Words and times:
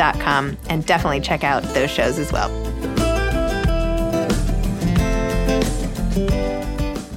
and 0.00 0.84
definitely 0.86 1.20
check 1.20 1.44
out 1.44 1.62
those 1.74 1.90
shows 1.90 2.18
as 2.18 2.32
well. 2.32 2.48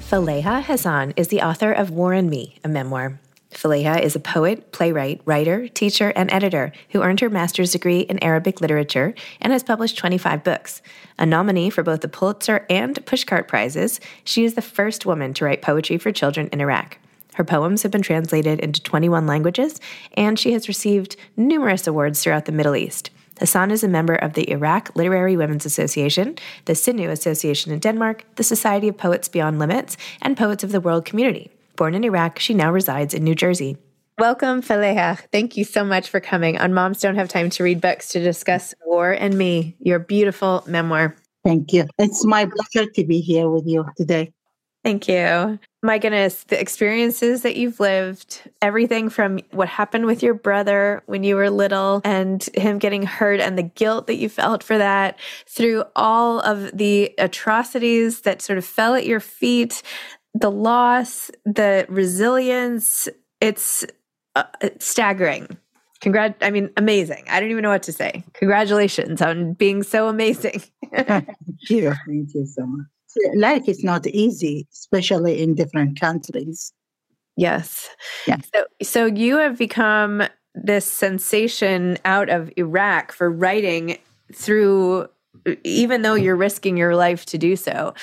Faleeha 0.09 0.63
Hassan 0.63 1.13
is 1.15 1.29
the 1.29 1.41
author 1.41 1.71
of 1.71 1.89
War 1.89 2.13
and 2.13 2.29
Me, 2.29 2.57
a 2.63 2.67
memoir. 2.67 3.19
Faleeha 3.51 4.01
is 4.01 4.15
a 4.15 4.19
poet, 4.19 4.71
playwright, 4.71 5.21
writer, 5.25 5.67
teacher, 5.67 6.11
and 6.15 6.31
editor 6.31 6.71
who 6.89 7.01
earned 7.01 7.19
her 7.21 7.29
master's 7.29 7.71
degree 7.71 8.01
in 8.01 8.23
Arabic 8.23 8.61
literature 8.61 9.13
and 9.39 9.53
has 9.53 9.63
published 9.63 9.97
25 9.97 10.43
books. 10.43 10.81
A 11.17 11.25
nominee 11.25 11.69
for 11.69 11.83
both 11.83 12.01
the 12.01 12.07
Pulitzer 12.07 12.65
and 12.69 12.95
Pushcart 13.05 13.47
Prizes, 13.47 13.99
she 14.23 14.43
is 14.43 14.55
the 14.55 14.61
first 14.61 15.05
woman 15.05 15.33
to 15.35 15.45
write 15.45 15.61
poetry 15.61 15.97
for 15.97 16.11
children 16.11 16.49
in 16.51 16.61
Iraq. 16.61 16.97
Her 17.33 17.43
poems 17.43 17.83
have 17.83 17.91
been 17.91 18.01
translated 18.01 18.59
into 18.59 18.81
21 18.81 19.25
languages, 19.25 19.79
and 20.15 20.37
she 20.37 20.53
has 20.53 20.67
received 20.67 21.15
numerous 21.35 21.87
awards 21.87 22.21
throughout 22.21 22.45
the 22.45 22.51
Middle 22.51 22.75
East. 22.75 23.09
Hassan 23.39 23.71
is 23.71 23.83
a 23.83 23.87
member 23.87 24.15
of 24.15 24.33
the 24.33 24.49
Iraq 24.51 24.95
Literary 24.95 25.35
Women's 25.35 25.65
Association, 25.65 26.35
the 26.65 26.73
Sinu 26.73 27.09
Association 27.09 27.71
in 27.71 27.79
Denmark, 27.79 28.23
the 28.35 28.43
Society 28.43 28.87
of 28.87 28.97
Poets 28.97 29.27
Beyond 29.27 29.57
Limits, 29.59 29.97
and 30.21 30.37
Poets 30.37 30.63
of 30.63 30.71
the 30.71 30.79
World 30.79 31.05
Community. 31.05 31.49
Born 31.75 31.95
in 31.95 32.03
Iraq, 32.03 32.37
she 32.37 32.53
now 32.53 32.71
resides 32.71 33.13
in 33.13 33.23
New 33.23 33.35
Jersey. 33.35 33.77
Welcome, 34.19 34.61
Faleeha. 34.61 35.17
Thank 35.31 35.57
you 35.57 35.63
so 35.63 35.83
much 35.83 36.07
for 36.07 36.19
coming 36.19 36.59
on 36.59 36.73
Moms 36.73 37.01
Don't 37.01 37.15
Have 37.15 37.29
Time 37.29 37.49
to 37.49 37.63
Read 37.63 37.81
Books 37.81 38.09
to 38.09 38.19
discuss 38.19 38.75
War 38.85 39.11
and 39.11 39.35
Me, 39.35 39.75
your 39.79 39.97
beautiful 39.97 40.63
memoir. 40.67 41.15
Thank 41.43 41.73
you. 41.73 41.87
It's 41.97 42.23
my 42.23 42.45
pleasure 42.45 42.89
to 42.91 43.03
be 43.03 43.19
here 43.19 43.49
with 43.49 43.65
you 43.65 43.85
today. 43.97 44.31
Thank 44.83 45.07
you. 45.07 45.59
My 45.81 45.97
goodness, 45.97 46.43
the 46.45 46.59
experiences 46.59 47.41
that 47.43 47.55
you've 47.55 47.79
lived, 47.79 48.41
everything 48.61 49.09
from 49.09 49.39
what 49.51 49.69
happened 49.69 50.05
with 50.05 50.21
your 50.21 50.33
brother 50.33 51.03
when 51.05 51.23
you 51.23 51.35
were 51.35 51.49
little 51.49 52.01
and 52.03 52.43
him 52.53 52.79
getting 52.79 53.03
hurt 53.03 53.39
and 53.39 53.57
the 53.57 53.63
guilt 53.63 54.07
that 54.07 54.15
you 54.15 54.27
felt 54.27 54.61
for 54.61 54.77
that, 54.77 55.17
through 55.47 55.83
all 55.95 56.39
of 56.41 56.77
the 56.77 57.13
atrocities 57.17 58.21
that 58.21 58.41
sort 58.41 58.57
of 58.57 58.65
fell 58.65 58.93
at 58.95 59.05
your 59.05 59.21
feet, 59.21 59.83
the 60.33 60.51
loss, 60.51 61.31
the 61.45 61.85
resilience, 61.87 63.07
it's 63.39 63.85
uh, 64.35 64.43
staggering. 64.79 65.57
Congrat 66.01 66.35
I 66.41 66.51
mean, 66.51 66.69
amazing. 66.75 67.23
I 67.29 67.39
don't 67.39 67.51
even 67.51 67.63
know 67.63 67.69
what 67.69 67.83
to 67.83 67.93
say. 67.93 68.23
Congratulations 68.33 69.21
on 69.21 69.53
being 69.53 69.83
so 69.83 70.09
amazing. 70.09 70.61
Thank 70.93 71.27
you. 71.69 71.93
Thank 72.05 72.33
you 72.33 72.45
so 72.45 72.65
much. 72.65 72.87
Life 73.35 73.67
is 73.67 73.83
not 73.83 74.07
easy, 74.07 74.67
especially 74.71 75.41
in 75.41 75.55
different 75.55 75.99
countries. 75.99 76.73
Yes. 77.35 77.89
Yeah. 78.27 78.37
So 78.53 78.65
so 78.81 79.05
you 79.05 79.37
have 79.37 79.57
become 79.57 80.23
this 80.55 80.85
sensation 80.85 81.97
out 82.05 82.29
of 82.29 82.51
Iraq 82.57 83.11
for 83.11 83.31
writing 83.31 83.97
through 84.33 85.07
even 85.63 86.03
though 86.03 86.13
you're 86.13 86.35
risking 86.35 86.77
your 86.77 86.95
life 86.95 87.25
to 87.25 87.37
do 87.37 87.55
so 87.55 87.93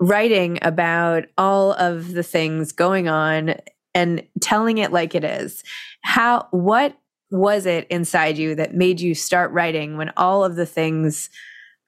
writing 0.00 0.58
about 0.62 1.24
all 1.38 1.72
of 1.74 2.12
the 2.12 2.22
things 2.22 2.72
going 2.72 3.08
on 3.08 3.54
and 3.94 4.22
telling 4.40 4.78
it 4.78 4.92
like 4.92 5.14
it 5.14 5.24
is. 5.24 5.62
How 6.02 6.48
what 6.50 6.96
was 7.30 7.66
it 7.66 7.86
inside 7.88 8.38
you 8.38 8.54
that 8.54 8.74
made 8.74 9.00
you 9.00 9.14
start 9.14 9.50
writing 9.52 9.96
when 9.96 10.12
all 10.16 10.44
of 10.44 10.56
the 10.56 10.66
things 10.66 11.30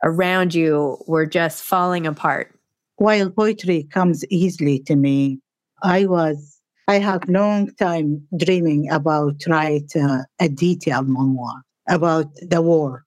around 0.04 0.54
you 0.54 0.98
were 1.06 1.26
just 1.26 1.62
falling 1.62 2.06
apart? 2.06 2.55
While 2.96 3.30
poetry 3.30 3.84
comes 3.84 4.24
easily 4.30 4.80
to 4.80 4.96
me, 4.96 5.40
I 5.82 6.06
was 6.06 6.60
I 6.88 6.98
have 6.98 7.28
long 7.28 7.74
time 7.74 8.26
dreaming 8.36 8.88
about 8.90 9.42
write 9.48 9.94
uh, 9.96 10.22
a 10.40 10.48
detailed 10.48 11.08
memoir 11.08 11.62
about 11.88 12.28
the 12.48 12.62
war 12.62 13.04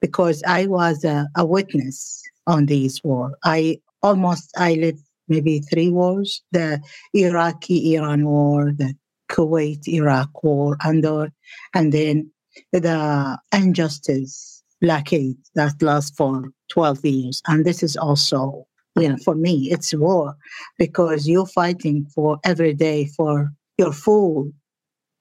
because 0.00 0.42
I 0.46 0.66
was 0.66 1.04
a, 1.04 1.28
a 1.36 1.46
witness 1.46 2.22
on 2.46 2.66
this 2.66 3.02
war. 3.04 3.32
I 3.44 3.78
almost 4.02 4.50
I 4.56 4.74
lived 4.74 5.04
maybe 5.28 5.60
three 5.60 5.90
wars: 5.90 6.42
the 6.52 6.80
Iraqi-Iran 7.14 8.26
war, 8.26 8.72
the 8.76 8.94
Kuwait-Iraq 9.28 10.42
war, 10.42 10.76
and 10.82 11.02
the, 11.02 11.32
and 11.74 11.92
then 11.92 12.30
the 12.72 13.38
injustice 13.52 14.62
blockade 14.80 15.36
that 15.54 15.80
lasts 15.82 16.16
for 16.16 16.50
12 16.68 17.04
years. 17.04 17.42
And 17.46 17.64
this 17.64 17.82
is 17.82 17.96
also, 17.96 18.66
you 18.96 19.08
know, 19.08 19.16
for 19.18 19.34
me, 19.34 19.70
it's 19.70 19.94
war 19.94 20.36
because 20.78 21.28
you're 21.28 21.46
fighting 21.46 22.06
for 22.14 22.38
every 22.44 22.74
day 22.74 23.06
for 23.06 23.52
your 23.78 23.92
food. 23.92 24.52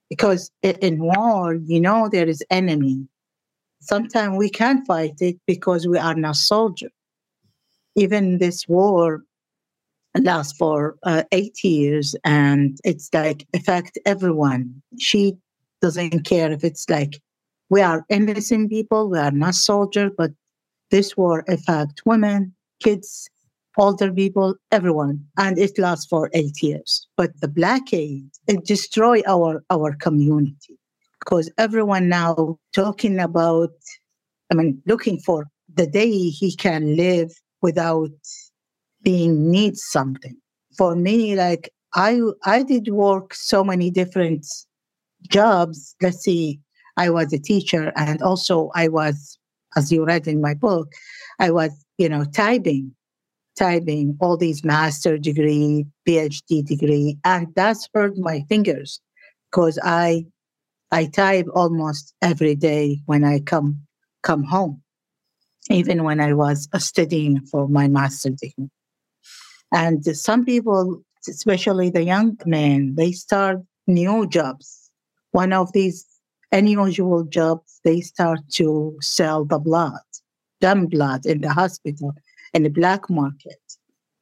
Because 0.09 0.51
in 0.61 0.99
war, 0.99 1.55
you 1.55 1.81
know, 1.81 2.09
there 2.11 2.27
is 2.27 2.43
enemy. 2.49 3.07
Sometimes 3.81 4.37
we 4.37 4.49
can't 4.49 4.85
fight 4.85 5.15
it 5.19 5.37
because 5.47 5.87
we 5.87 5.97
are 5.97 6.15
not 6.15 6.35
soldiers 6.35 6.91
even 7.95 8.37
this 8.37 8.67
war 8.67 9.23
lasts 10.17 10.57
for 10.57 10.95
uh, 11.03 11.23
eight 11.31 11.61
years 11.63 12.15
and 12.23 12.77
it's 12.83 13.09
like 13.13 13.45
affect 13.53 13.97
everyone 14.05 14.81
she 14.97 15.35
doesn't 15.81 16.23
care 16.23 16.51
if 16.51 16.63
it's 16.63 16.89
like 16.89 17.19
we 17.69 17.81
are 17.81 18.05
innocent 18.09 18.69
people 18.69 19.09
we 19.09 19.17
are 19.17 19.31
not 19.31 19.55
soldiers 19.55 20.11
but 20.17 20.31
this 20.89 21.17
war 21.17 21.43
affect 21.49 22.01
women 22.05 22.53
kids 22.81 23.29
older 23.77 24.11
people 24.11 24.55
everyone 24.71 25.19
and 25.37 25.57
it 25.57 25.77
lasts 25.77 26.05
for 26.05 26.29
eight 26.33 26.61
years 26.61 27.07
but 27.17 27.31
the 27.41 27.47
blockade 27.47 28.29
it 28.47 28.65
destroy 28.65 29.21
our 29.27 29.63
our 29.69 29.95
community 29.95 30.77
because 31.19 31.51
everyone 31.57 32.07
now 32.07 32.57
talking 32.73 33.19
about 33.19 33.71
i 34.51 34.55
mean 34.55 34.81
looking 34.85 35.19
for 35.19 35.45
the 35.73 35.87
day 35.87 36.29
he 36.29 36.55
can 36.55 36.95
live 36.95 37.31
without 37.61 38.11
being 39.05 39.49
need 39.51 39.77
something. 39.77 40.35
For 40.77 40.95
me, 40.95 41.35
like 41.35 41.69
I 41.93 42.19
I 42.43 42.63
did 42.63 42.89
work 42.89 43.33
so 43.33 43.63
many 43.63 43.89
different 43.89 44.45
jobs. 45.29 45.95
Let's 46.01 46.19
see, 46.19 46.59
I 46.97 47.09
was 47.09 47.31
a 47.31 47.39
teacher 47.39 47.93
and 47.95 48.21
also 48.21 48.71
I 48.75 48.89
was, 48.89 49.39
as 49.77 49.91
you 49.91 50.03
read 50.05 50.27
in 50.27 50.41
my 50.41 50.53
book, 50.53 50.91
I 51.39 51.51
was, 51.51 51.71
you 51.97 52.09
know, 52.09 52.25
typing, 52.25 52.93
typing 53.57 54.17
all 54.19 54.37
these 54.37 54.63
master 54.63 55.17
degree, 55.17 55.85
PhD 56.07 56.65
degree, 56.65 57.17
and 57.23 57.47
that's 57.55 57.87
hurt 57.93 58.17
my 58.17 58.43
fingers 58.49 58.99
because 59.51 59.79
I 59.83 60.25
I 60.91 61.05
type 61.05 61.47
almost 61.53 62.13
every 62.21 62.55
day 62.55 63.01
when 63.05 63.23
I 63.23 63.39
come 63.39 63.81
come 64.21 64.43
home 64.43 64.81
even 65.69 66.03
when 66.03 66.19
I 66.19 66.33
was 66.33 66.67
studying 66.77 67.41
for 67.45 67.67
my 67.67 67.87
master 67.87 68.29
degree. 68.29 68.69
And 69.71 70.05
some 70.05 70.45
people, 70.45 71.01
especially 71.27 71.89
the 71.89 72.03
young 72.03 72.37
men, 72.45 72.95
they 72.95 73.11
start 73.11 73.59
new 73.87 74.27
jobs. 74.27 74.91
One 75.31 75.53
of 75.53 75.73
these 75.73 76.05
unusual 76.51 77.23
jobs, 77.23 77.79
they 77.83 78.01
start 78.01 78.39
to 78.53 78.95
sell 79.01 79.43
the 79.43 79.59
blood, 79.59 79.99
dumb 80.61 80.85
blood 80.85 81.25
in 81.25 81.41
the 81.41 81.51
hospital, 81.51 82.13
in 82.55 82.63
the 82.63 82.69
black 82.69 83.09
market, 83.09 83.59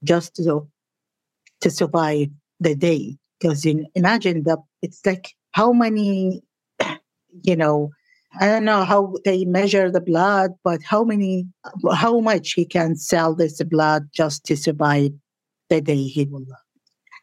just 0.04 0.36
to, 0.36 0.68
to 1.62 1.70
survive 1.70 2.28
the 2.60 2.76
day. 2.76 3.16
Because 3.40 3.64
you 3.64 3.86
imagine 3.96 4.44
that 4.44 4.58
it's 4.82 5.06
like 5.06 5.34
how 5.52 5.72
many, 5.72 6.42
you 7.44 7.56
know, 7.56 7.92
I 8.40 8.48
don't 8.48 8.66
know 8.66 8.84
how 8.84 9.14
they 9.24 9.46
measure 9.46 9.92
the 9.92 10.02
blood, 10.02 10.52
but 10.64 10.82
how 10.84 11.04
many, 11.04 11.46
how 11.94 12.20
much 12.20 12.54
he 12.54 12.66
can 12.66 12.96
sell 12.96 13.36
this 13.36 13.62
blood 13.64 14.10
just 14.12 14.44
to 14.46 14.58
survive 14.58 15.12
the 15.70 15.82
day 15.82 16.04
he 16.04 16.26
will 16.26 16.40
live. 16.40 16.58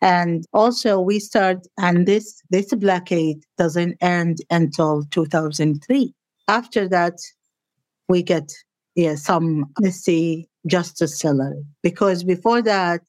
And 0.00 0.44
also 0.52 1.00
we 1.00 1.18
start, 1.18 1.66
and 1.78 2.06
this, 2.06 2.40
this 2.50 2.72
blockade 2.74 3.42
doesn't 3.58 3.96
end 4.00 4.38
until 4.50 5.04
2003. 5.10 6.14
After 6.46 6.88
that, 6.88 7.14
we 8.08 8.22
get 8.22 8.50
yeah, 8.94 9.14
some, 9.14 9.66
see, 9.90 10.48
justice 10.66 11.18
salary. 11.18 11.64
Because 11.82 12.24
before 12.24 12.62
that, 12.62 13.00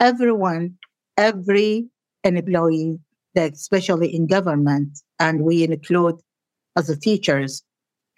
everyone, 0.00 0.76
every 1.16 1.88
employee, 2.24 2.98
especially 3.36 4.14
in 4.14 4.26
government, 4.26 4.98
and 5.18 5.42
we 5.42 5.62
include 5.62 6.16
as 6.76 6.90
a 6.90 6.98
teachers 6.98 7.62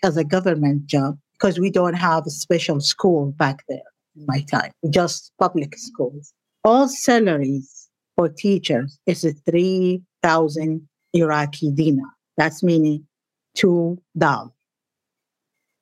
as 0.02 0.16
a 0.16 0.24
government 0.24 0.86
job 0.86 1.18
because 1.32 1.58
we 1.58 1.70
don't 1.70 1.94
have 1.94 2.26
a 2.26 2.30
special 2.30 2.80
school 2.80 3.32
back 3.32 3.64
there 3.68 3.78
in 4.16 4.26
my 4.26 4.40
time, 4.42 4.72
just 4.90 5.32
public 5.38 5.76
schools. 5.76 6.32
All 6.64 6.88
salaries 6.88 7.88
for 8.16 8.28
teachers 8.28 8.98
is 9.06 9.24
a 9.24 9.32
3,000 9.32 10.88
Iraqi 11.14 11.72
dinar. 11.72 12.10
That's 12.36 12.62
meaning 12.62 13.06
$2. 13.56 13.98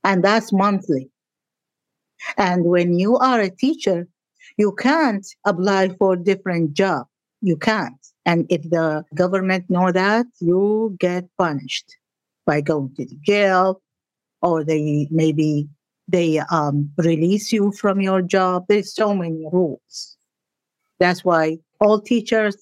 And 0.04 0.22
that's 0.22 0.52
monthly. 0.52 1.10
And 2.36 2.64
when 2.64 2.98
you 2.98 3.16
are 3.18 3.40
a 3.40 3.50
teacher, 3.50 4.08
you 4.56 4.72
can't 4.72 5.26
apply 5.44 5.90
for 5.98 6.16
different 6.16 6.74
job. 6.74 7.06
You 7.42 7.56
can't. 7.56 7.94
And 8.24 8.46
if 8.48 8.62
the 8.70 9.04
government 9.14 9.68
know 9.68 9.92
that, 9.92 10.26
you 10.40 10.96
get 10.98 11.24
punished 11.38 11.96
by 12.44 12.60
going 12.60 12.94
to 12.96 13.04
the 13.04 13.18
jail, 13.24 13.82
or 14.42 14.64
they 14.64 15.08
maybe 15.10 15.68
they 16.08 16.38
um, 16.50 16.90
release 16.96 17.52
you 17.52 17.72
from 17.72 18.00
your 18.00 18.22
job. 18.22 18.64
There's 18.68 18.94
so 18.94 19.14
many 19.14 19.46
rules. 19.52 20.16
That's 20.98 21.24
why 21.24 21.58
all 21.80 22.00
teachers 22.00 22.56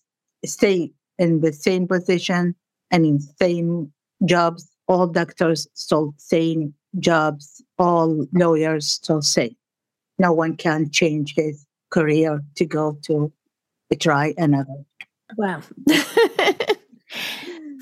stay 0.45 0.93
in 1.19 1.41
the 1.41 1.53
same 1.53 1.87
position 1.87 2.55
and 2.91 3.07
in 3.07 3.21
same 3.21 3.93
jobs. 4.25 4.69
All 4.87 5.07
doctors 5.07 5.67
still 5.73 6.15
same 6.19 6.75
jobs. 6.99 7.63
All 7.79 8.27
lawyers 8.33 8.87
still 8.87 9.23
same. 9.23 9.57
No 10.19 10.33
one 10.33 10.57
can 10.57 10.91
change 10.91 11.35
his 11.35 11.67
career 11.91 12.43
to 12.57 12.65
go 12.65 12.99
to 13.03 13.33
try 14.01 14.35
another. 14.37 14.85
Wow. 15.37 15.63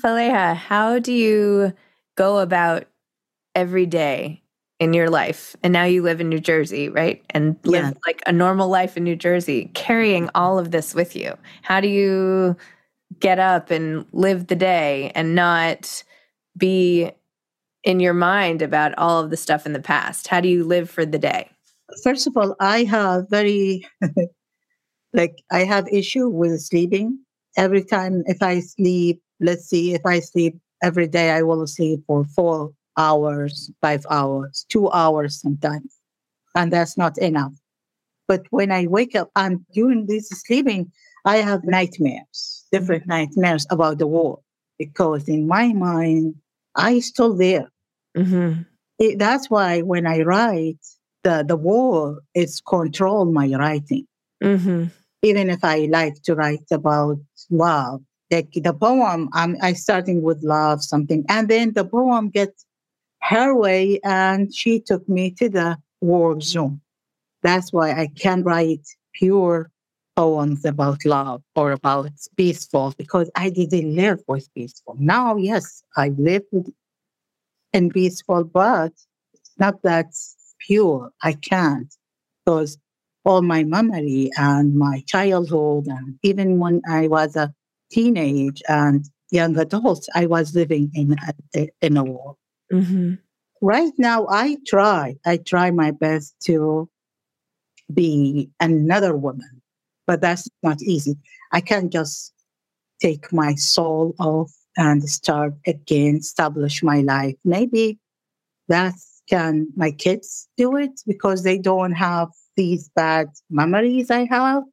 Faleeha, 0.03 0.55
how 0.55 0.99
do 0.99 1.11
you 1.11 1.73
go 2.15 2.39
about 2.39 2.85
every 3.55 3.85
day 3.85 4.41
in 4.79 4.93
your 4.93 5.09
life 5.09 5.55
and 5.63 5.71
now 5.71 5.85
you 5.85 6.01
live 6.01 6.19
in 6.19 6.29
New 6.29 6.39
Jersey, 6.39 6.89
right? 6.89 7.23
And 7.29 7.57
live 7.63 7.85
yeah. 7.85 7.93
like 8.05 8.21
a 8.27 8.31
normal 8.31 8.67
life 8.67 8.97
in 8.97 9.03
New 9.03 9.15
Jersey, 9.15 9.71
carrying 9.73 10.29
all 10.35 10.59
of 10.59 10.71
this 10.71 10.93
with 10.93 11.15
you. 11.15 11.37
How 11.61 11.79
do 11.79 11.87
you 11.87 12.57
get 13.19 13.39
up 13.39 13.71
and 13.71 14.05
live 14.11 14.47
the 14.47 14.55
day 14.55 15.11
and 15.15 15.35
not 15.35 16.03
be 16.57 17.11
in 17.83 17.99
your 17.99 18.13
mind 18.13 18.61
about 18.61 18.97
all 18.97 19.23
of 19.23 19.29
the 19.29 19.37
stuff 19.37 19.65
in 19.65 19.73
the 19.73 19.81
past? 19.81 20.27
How 20.27 20.39
do 20.39 20.47
you 20.47 20.63
live 20.63 20.89
for 20.89 21.05
the 21.05 21.19
day? 21.19 21.49
First 22.03 22.27
of 22.27 22.35
all, 22.37 22.55
I 22.59 22.83
have 22.83 23.29
very 23.29 23.85
like 25.13 25.43
I 25.51 25.63
have 25.63 25.87
issue 25.89 26.27
with 26.29 26.59
sleeping. 26.61 27.19
Every 27.57 27.83
time 27.83 28.23
if 28.25 28.41
I 28.41 28.61
sleep, 28.61 29.21
let's 29.39 29.65
see, 29.65 29.93
if 29.93 30.05
I 30.05 30.19
sleep 30.19 30.57
every 30.81 31.07
day 31.07 31.31
I 31.31 31.43
will 31.43 31.65
sleep 31.67 32.01
for 32.07 32.25
four 32.35 32.71
hours, 32.97 33.71
five 33.81 34.05
hours, 34.09 34.65
two 34.69 34.89
hours 34.91 35.39
sometimes. 35.39 35.95
And 36.55 36.71
that's 36.71 36.97
not 36.97 37.17
enough. 37.17 37.53
But 38.27 38.43
when 38.51 38.71
I 38.71 38.87
wake 38.87 39.15
up 39.15 39.29
and 39.35 39.65
during 39.73 40.07
this 40.07 40.29
sleeping, 40.29 40.91
I 41.25 41.37
have 41.37 41.63
nightmares, 41.63 42.65
different 42.71 43.07
nightmares 43.07 43.65
about 43.69 43.97
the 43.99 44.07
war. 44.07 44.39
Because 44.77 45.27
in 45.29 45.47
my 45.47 45.73
mind, 45.73 46.35
I 46.75 46.99
still 46.99 47.35
there. 47.35 47.69
Mm-hmm. 48.17 48.61
It, 48.99 49.19
that's 49.19 49.49
why 49.49 49.81
when 49.81 50.05
I 50.07 50.21
write, 50.21 50.79
the, 51.23 51.43
the 51.47 51.55
war 51.55 52.19
is 52.35 52.61
control 52.61 53.25
my 53.25 53.47
writing. 53.55 54.05
Mm-hmm. 54.43 54.85
Even 55.21 55.49
if 55.49 55.63
I 55.63 55.87
like 55.89 56.21
to 56.23 56.35
write 56.35 56.69
about 56.71 57.17
love, 57.49 58.01
like 58.29 58.51
the 58.53 58.73
poem, 58.73 59.29
I'm 59.33 59.55
I 59.61 59.73
starting 59.73 60.21
with 60.21 60.43
love, 60.43 60.83
something, 60.83 61.23
and 61.29 61.47
then 61.47 61.73
the 61.73 61.85
poem 61.85 62.29
gets 62.29 62.65
her 63.21 63.55
way, 63.55 63.99
and 64.03 64.53
she 64.53 64.81
took 64.81 65.07
me 65.07 65.31
to 65.31 65.47
the 65.47 65.77
war 66.01 66.41
zone. 66.41 66.81
That's 67.41 67.71
why 67.71 67.91
I 67.91 68.07
can 68.07 68.43
write 68.43 68.85
pure 69.13 69.71
poems 70.15 70.65
about 70.65 71.05
love 71.05 71.41
or 71.55 71.71
about 71.71 72.11
peaceful 72.35 72.93
because 72.97 73.31
I 73.35 73.49
didn't 73.49 73.95
live 73.95 74.19
with 74.27 74.53
peaceful. 74.53 74.95
Now, 74.99 75.37
yes, 75.37 75.83
I 75.95 76.09
live 76.17 76.43
with 76.51 76.69
in 77.73 77.89
peaceful, 77.89 78.43
but 78.43 78.93
it's 79.33 79.51
not 79.57 79.81
that 79.83 80.07
pure. 80.59 81.11
I 81.21 81.33
can't 81.33 81.93
because 82.45 82.77
all 83.25 83.41
my 83.41 83.63
memory 83.63 84.29
and 84.37 84.75
my 84.75 85.03
childhood 85.07 85.87
and 85.87 86.17
even 86.23 86.59
when 86.59 86.81
I 86.89 87.07
was 87.07 87.35
a 87.35 87.53
teenage 87.91 88.61
and 88.67 89.05
young 89.31 89.57
adult, 89.57 90.05
I 90.13 90.25
was 90.25 90.55
living 90.55 90.91
in 90.93 91.15
a, 91.55 91.67
in 91.81 91.97
a 91.97 92.03
war. 92.03 92.35
Mm-hmm. 92.71 93.15
Right 93.61 93.93
now, 93.97 94.27
I 94.29 94.57
try. 94.67 95.15
I 95.25 95.37
try 95.37 95.71
my 95.71 95.91
best 95.91 96.35
to 96.45 96.89
be 97.93 98.49
another 98.59 99.15
woman, 99.15 99.61
but 100.05 100.21
that's 100.21 100.47
not 100.61 100.81
easy. 100.81 101.15
I 101.51 101.61
can't 101.61 101.91
just 101.91 102.33
take 103.01 103.31
my 103.31 103.55
soul 103.55 104.15
off 104.19 104.51
and 104.77 105.07
start 105.09 105.53
again, 105.67 106.17
establish 106.17 106.83
my 106.83 107.01
life. 107.01 107.35
Maybe 107.43 107.99
that 108.67 108.95
can 109.27 109.67
my 109.75 109.91
kids 109.91 110.47
do 110.57 110.75
it 110.75 111.01
because 111.07 111.43
they 111.43 111.57
don't 111.57 111.93
have 111.93 112.29
these 112.55 112.89
bad 112.95 113.29
memories 113.49 114.11
I 114.11 114.25
have. 114.25 114.63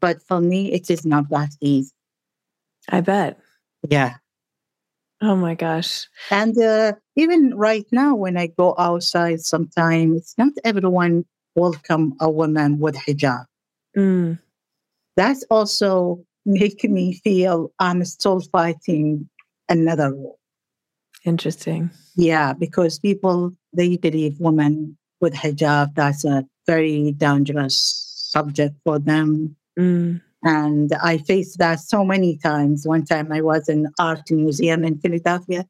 But 0.00 0.22
for 0.22 0.40
me, 0.40 0.72
it 0.72 0.90
is 0.90 1.04
not 1.06 1.28
that 1.30 1.50
easy. 1.60 1.92
I 2.88 3.00
bet. 3.00 3.40
Yeah. 3.88 4.14
Oh 5.22 5.34
my 5.34 5.54
gosh. 5.54 6.06
And 6.30 6.56
uh, 6.58 6.92
even 7.16 7.54
right 7.56 7.86
now, 7.90 8.14
when 8.14 8.36
I 8.36 8.48
go 8.48 8.74
outside, 8.78 9.40
sometimes 9.40 10.18
it's 10.18 10.38
not 10.38 10.52
everyone 10.62 11.24
welcome 11.54 12.14
a 12.20 12.30
woman 12.30 12.78
with 12.78 12.96
hijab. 12.96 13.46
Mm. 13.96 14.38
That's 15.16 15.42
also 15.50 16.22
make 16.44 16.84
me 16.84 17.14
feel 17.14 17.72
I'm 17.78 18.04
still 18.04 18.40
fighting 18.40 19.28
another 19.68 20.14
war. 20.14 20.36
Interesting. 21.24 21.90
Yeah, 22.14 22.52
because 22.52 22.98
people 22.98 23.52
they 23.72 23.96
believe 23.96 24.38
women 24.40 24.96
with 25.20 25.34
hijab 25.34 25.94
that's 25.94 26.24
a 26.24 26.44
very 26.66 27.12
dangerous 27.12 27.76
subject 28.30 28.76
for 28.84 28.98
them. 28.98 29.56
Mm. 29.78 30.20
And 30.42 30.92
I 31.02 31.18
faced 31.18 31.58
that 31.58 31.80
so 31.80 32.04
many 32.04 32.36
times. 32.36 32.86
One 32.86 33.04
time 33.04 33.32
I 33.32 33.40
was 33.40 33.68
in 33.68 33.88
art 33.98 34.30
museum 34.30 34.84
in 34.84 34.98
Philadelphia 34.98 35.66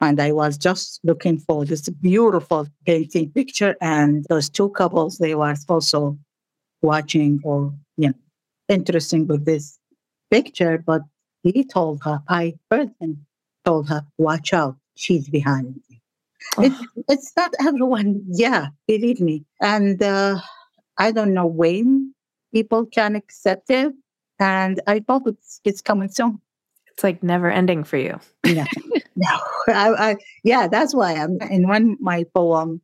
and 0.00 0.20
I 0.20 0.32
was 0.32 0.56
just 0.56 1.00
looking 1.04 1.38
for 1.38 1.64
this 1.64 1.88
beautiful 1.88 2.66
painting 2.86 3.30
picture. 3.32 3.76
And 3.80 4.24
those 4.28 4.48
two 4.48 4.70
couples, 4.70 5.18
they 5.18 5.34
were 5.34 5.54
also 5.68 6.18
watching 6.82 7.40
or, 7.44 7.74
you 7.96 8.08
know, 8.08 8.14
interesting 8.68 9.26
with 9.26 9.44
this 9.44 9.78
picture. 10.30 10.78
But 10.78 11.02
he 11.42 11.64
told 11.64 12.02
her, 12.04 12.22
I 12.28 12.54
heard 12.70 12.90
him 13.00 13.25
told 13.66 13.88
her, 13.88 14.06
watch 14.16 14.52
out, 14.52 14.76
she's 14.94 15.28
behind 15.28 15.74
me. 15.74 16.00
Oh. 16.56 16.62
It, 16.62 16.72
it's 17.08 17.32
not 17.36 17.52
everyone, 17.60 18.22
yeah, 18.28 18.68
believe 18.86 19.20
me. 19.20 19.44
And 19.60 20.02
uh, 20.02 20.40
I 20.96 21.10
don't 21.10 21.34
know 21.34 21.46
when 21.46 22.14
people 22.54 22.86
can 22.86 23.16
accept 23.16 23.70
it. 23.70 23.92
And 24.38 24.80
I 24.86 25.02
hope 25.08 25.26
it's, 25.26 25.60
it's 25.64 25.80
coming 25.82 26.08
soon. 26.08 26.40
It's 26.86 27.02
like 27.02 27.22
never 27.22 27.50
ending 27.50 27.84
for 27.84 27.96
you. 27.96 28.18
Yeah. 28.44 28.66
no, 29.16 29.38
I, 29.68 30.10
I, 30.10 30.16
yeah, 30.44 30.68
that's 30.68 30.94
why 30.94 31.14
I'm 31.14 31.38
in 31.50 31.68
one 31.68 31.96
my 32.00 32.24
poem. 32.34 32.80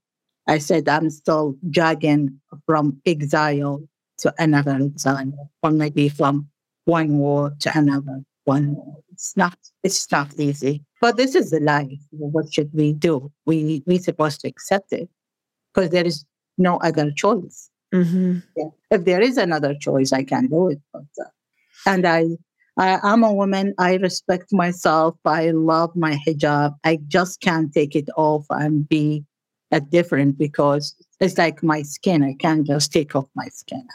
I 0.49 0.59
said 0.59 0.89
I'm 0.89 1.09
still 1.09 1.55
jogging 1.71 2.41
from 2.67 3.01
exile 3.07 3.83
to 4.19 4.35
another 4.39 4.73
exile, 4.73 5.51
or 5.63 5.71
maybe 5.71 6.09
from 6.09 6.49
one 6.85 7.19
war 7.19 7.53
to 7.61 7.79
another 7.79 8.23
one 8.45 8.75
war. 8.75 9.02
It's 9.13 9.37
not 9.37 9.57
it's 9.83 10.11
not 10.11 10.29
easy. 10.39 10.85
But 11.01 11.17
this 11.17 11.35
is 11.35 11.51
the 11.51 11.61
life. 11.61 12.01
What 12.11 12.53
should 12.53 12.71
we 12.73 12.93
do? 12.95 13.31
We 13.47 13.83
we 13.87 13.99
supposed 13.99 14.41
to 14.41 14.49
accept 14.49 14.93
it 14.93 15.09
because 15.75 15.91
there 15.91 16.07
is 16.07 16.25
no 16.59 16.79
other 16.79 17.11
choice. 17.11 17.71
Mm-hmm. 17.95 18.39
Yeah. 18.57 18.69
If 18.91 19.05
there 19.05 19.21
is 19.21 19.37
another 19.37 19.75
choice, 19.75 20.13
I 20.13 20.25
can 20.25 20.47
do 20.49 20.69
it. 20.71 20.81
But, 20.93 21.03
uh, 21.21 21.29
and 21.87 22.07
I, 22.07 22.25
I 22.79 22.99
am 23.03 23.23
a 23.23 23.33
woman. 23.33 23.75
I 23.79 23.97
respect 23.97 24.53
myself. 24.53 25.15
I 25.27 25.51
love 25.51 25.95
my 25.95 26.17
hijab. 26.27 26.75
I 26.85 26.99
just 27.09 27.41
can't 27.43 27.73
take 27.73 27.95
it 27.95 28.09
off 28.17 28.47
and 28.51 28.89
be 28.89 29.25
a 29.73 29.81
different 29.81 30.39
because 30.39 30.95
it's 31.21 31.37
like 31.37 31.63
my 31.63 31.83
skin. 31.83 32.23
I 32.23 32.35
can't 32.39 32.67
just 32.67 32.93
take 32.93 33.15
off 33.15 33.29
my 33.35 33.49
skin. 33.49 33.87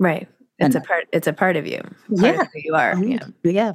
Right. 0.00 0.26
It's 0.58 0.74
And- 0.74 0.84
a 0.84 0.86
part. 0.86 1.04
It's 1.12 1.26
a 1.28 1.32
part 1.32 1.56
of 1.56 1.66
you. 1.68 1.82
Part 1.82 2.34
Yeah. 2.34 2.40
of 2.42 2.48
you 2.54 2.74
are. 2.74 3.04
Yeah. 3.04 3.26
yeah. 3.44 3.72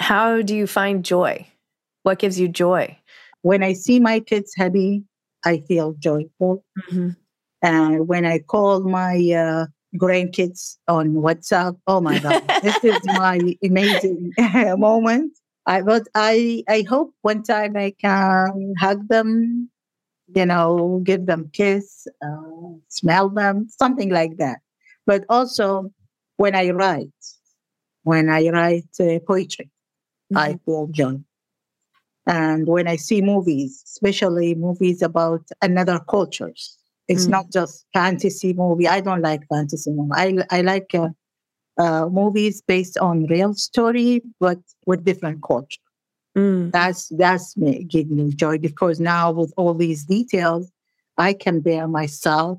How 0.00 0.40
do 0.42 0.56
you 0.56 0.66
find 0.66 1.04
joy? 1.04 1.46
What 2.02 2.18
gives 2.18 2.40
you 2.40 2.48
joy? 2.48 2.98
When 3.42 3.62
I 3.62 3.74
see 3.74 4.00
my 4.00 4.20
kids 4.20 4.52
happy, 4.56 5.04
I 5.44 5.58
feel 5.60 5.94
joyful. 5.98 6.64
Mm-hmm. 6.90 7.10
And 7.62 8.08
when 8.08 8.24
I 8.24 8.38
call 8.38 8.80
my 8.80 9.16
uh, 9.16 9.66
grandkids 9.96 10.78
on 10.88 11.14
WhatsApp, 11.14 11.76
oh 11.86 12.00
my 12.00 12.18
God, 12.18 12.42
this 12.62 12.82
is 12.82 12.98
my 13.04 13.38
amazing 13.62 14.32
moment. 14.78 15.36
I 15.66 15.82
but 15.82 16.08
I 16.14 16.64
I 16.68 16.84
hope 16.88 17.12
one 17.20 17.42
time 17.42 17.76
I 17.76 17.94
can 18.00 18.74
hug 18.78 19.06
them, 19.08 19.68
you 20.34 20.46
know, 20.46 21.02
give 21.04 21.26
them 21.26 21.50
kiss, 21.52 22.06
uh, 22.24 22.72
smell 22.88 23.28
them, 23.28 23.68
something 23.68 24.08
like 24.08 24.38
that. 24.38 24.60
But 25.06 25.24
also 25.28 25.90
when 26.38 26.54
I 26.54 26.70
write, 26.70 27.08
when 28.04 28.30
I 28.30 28.48
write 28.48 28.88
uh, 28.98 29.18
poetry, 29.26 29.70
I 30.36 30.58
feel 30.64 30.86
joy. 30.88 31.20
And 32.26 32.66
when 32.68 32.86
I 32.86 32.96
see 32.96 33.22
movies, 33.22 33.82
especially 33.86 34.54
movies 34.54 35.02
about 35.02 35.42
another 35.62 35.98
cultures, 36.00 36.76
it's 37.08 37.26
Mm. 37.26 37.30
not 37.30 37.50
just 37.50 37.86
fantasy 37.92 38.52
movie. 38.52 38.86
I 38.86 39.00
don't 39.00 39.22
like 39.22 39.46
fantasy 39.48 39.90
movie. 39.90 40.12
I 40.14 40.44
I 40.50 40.60
like 40.62 40.94
uh, 40.94 41.08
uh, 41.78 42.08
movies 42.10 42.62
based 42.62 42.98
on 42.98 43.26
real 43.26 43.54
story, 43.54 44.22
but 44.40 44.58
with 44.86 45.04
different 45.04 45.42
culture. 45.42 45.80
Mm. 46.36 46.72
That's 46.72 47.08
that's 47.18 47.56
me 47.56 47.84
give 47.84 48.10
me 48.10 48.32
joy 48.34 48.58
because 48.58 49.00
now 49.00 49.32
with 49.32 49.52
all 49.56 49.74
these 49.74 50.04
details, 50.04 50.70
I 51.18 51.32
can 51.34 51.60
bear 51.60 51.88
myself 51.88 52.58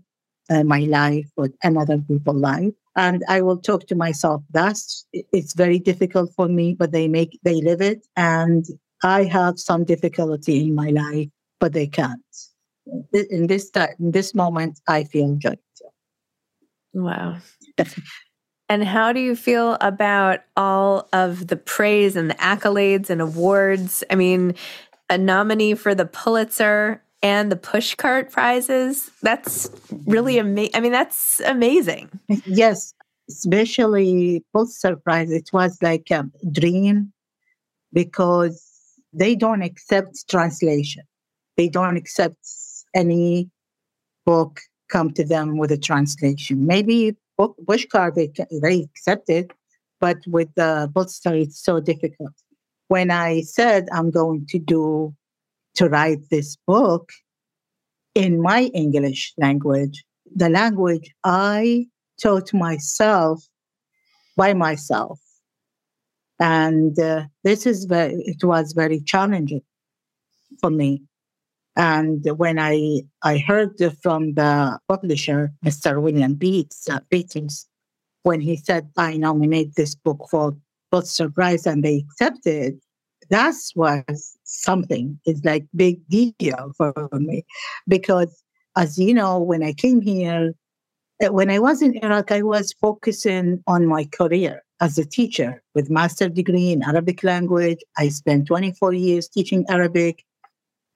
and 0.49 0.67
my 0.67 0.81
life 0.81 1.29
with 1.37 1.55
another 1.63 1.99
people's 1.99 2.41
life. 2.41 2.73
And 2.95 3.23
I 3.29 3.41
will 3.41 3.57
talk 3.57 3.87
to 3.87 3.95
myself. 3.95 4.43
That's 4.51 5.05
it's 5.13 5.53
very 5.53 5.79
difficult 5.79 6.31
for 6.35 6.47
me, 6.47 6.73
but 6.73 6.91
they 6.91 7.07
make 7.07 7.39
they 7.43 7.61
live 7.61 7.81
it. 7.81 8.05
And 8.15 8.65
I 9.03 9.23
have 9.25 9.59
some 9.59 9.83
difficulty 9.83 10.67
in 10.67 10.75
my 10.75 10.89
life, 10.89 11.29
but 11.59 11.73
they 11.73 11.87
can't. 11.87 12.21
In 13.13 13.47
this 13.47 13.69
time, 13.69 13.95
in 13.99 14.11
this 14.11 14.35
moment, 14.35 14.79
I 14.87 15.03
feel 15.05 15.35
joy. 15.35 15.55
Wow. 16.93 17.37
And 18.71 18.85
how 18.85 19.11
do 19.11 19.19
you 19.19 19.35
feel 19.35 19.77
about 19.81 20.39
all 20.55 21.09
of 21.11 21.47
the 21.47 21.57
praise 21.57 22.15
and 22.15 22.29
the 22.29 22.35
accolades 22.35 23.09
and 23.09 23.19
awards? 23.19 24.01
I 24.09 24.15
mean, 24.15 24.55
a 25.09 25.17
nominee 25.17 25.73
for 25.73 25.93
the 25.93 26.05
Pulitzer 26.05 27.03
and 27.23 27.51
the 27.51 27.55
Pushcart 27.55 28.31
prizes. 28.31 29.11
That's 29.21 29.69
really 30.05 30.35
mm-hmm. 30.35 30.47
amazing. 30.47 30.71
I 30.73 30.79
mean, 30.79 30.91
that's 30.91 31.41
amazing. 31.45 32.09
Yes, 32.45 32.93
especially 33.29 34.43
Pulitzer 34.53 34.95
Prize. 34.95 35.31
It 35.31 35.49
was 35.53 35.77
like 35.81 36.09
a 36.11 36.25
dream 36.51 37.13
because 37.93 38.65
they 39.13 39.35
don't 39.35 39.61
accept 39.61 40.29
translation. 40.29 41.03
They 41.57 41.67
don't 41.67 41.97
accept 41.97 42.47
any 42.95 43.49
book 44.25 44.61
come 44.89 45.11
to 45.13 45.23
them 45.23 45.57
with 45.57 45.71
a 45.71 45.77
translation. 45.77 46.65
Maybe 46.65 47.15
book 47.37 47.55
Pushcart 47.65 48.15
they 48.15 48.31
they 48.61 48.81
accept 48.81 49.29
it, 49.29 49.51
but 49.99 50.17
with 50.27 50.49
the 50.55 50.89
Pulitzer 50.93 51.35
it's 51.35 51.61
so 51.63 51.79
difficult. 51.79 52.33
When 52.87 53.11
I 53.11 53.41
said 53.41 53.87
I'm 53.93 54.11
going 54.11 54.45
to 54.49 54.59
do 54.59 55.15
to 55.75 55.89
write 55.89 56.29
this 56.29 56.57
book 56.67 57.11
in 58.15 58.41
my 58.41 58.63
English 58.73 59.33
language, 59.37 60.03
the 60.35 60.49
language 60.49 61.13
I 61.23 61.87
taught 62.21 62.53
myself 62.53 63.43
by 64.35 64.53
myself. 64.53 65.19
And 66.39 66.97
uh, 66.99 67.25
this 67.43 67.65
is 67.65 67.85
very, 67.85 68.15
it 68.25 68.43
was 68.43 68.73
very 68.73 68.99
challenging 69.01 69.61
for 70.59 70.69
me. 70.69 71.03
And 71.75 72.25
when 72.37 72.59
I 72.59 73.01
I 73.23 73.37
heard 73.37 73.77
from 74.01 74.33
the 74.33 74.77
publisher, 74.89 75.51
Mr. 75.65 76.01
William 76.01 76.33
Beats, 76.33 76.89
uh, 76.89 76.99
Beatings, 77.09 77.67
when 78.23 78.41
he 78.41 78.57
said 78.57 78.89
I 78.97 79.17
nominate 79.17 79.75
this 79.75 79.95
book 79.95 80.27
for 80.29 80.57
Pulitzer 80.91 81.29
Prize 81.29 81.65
and 81.65 81.83
they 81.83 82.03
accepted, 82.05 82.79
that 83.29 83.55
was 83.75 84.37
something. 84.51 85.19
It's 85.25 85.43
like 85.43 85.65
big 85.75 86.05
deal 86.09 86.71
for 86.77 86.93
me 87.13 87.45
because, 87.87 88.43
as 88.75 88.97
you 88.97 89.13
know, 89.13 89.39
when 89.39 89.63
I 89.63 89.73
came 89.73 90.01
here, 90.01 90.53
eh, 91.21 91.29
when 91.29 91.49
I 91.49 91.59
was 91.59 91.81
in 91.81 91.97
Iraq, 92.03 92.31
I 92.31 92.41
was 92.41 92.73
focusing 92.73 93.63
on 93.67 93.87
my 93.87 94.05
career 94.05 94.63
as 94.79 94.97
a 94.97 95.05
teacher 95.05 95.61
with 95.75 95.89
master 95.89 96.27
degree 96.27 96.71
in 96.71 96.83
Arabic 96.83 97.23
language. 97.23 97.79
I 97.97 98.09
spent 98.09 98.47
24 98.47 98.93
years 98.93 99.27
teaching 99.29 99.65
Arabic. 99.69 100.25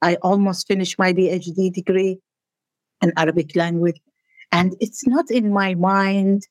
I 0.02 0.16
almost 0.16 0.68
finished 0.68 1.00
my 1.00 1.14
PhD 1.14 1.72
degree 1.72 2.20
in 3.02 3.14
Arabic 3.18 3.56
language. 3.56 4.00
And 4.52 4.76
it's 4.80 5.08
not 5.08 5.30
in 5.32 5.52
my 5.52 5.76
mind, 5.76 6.44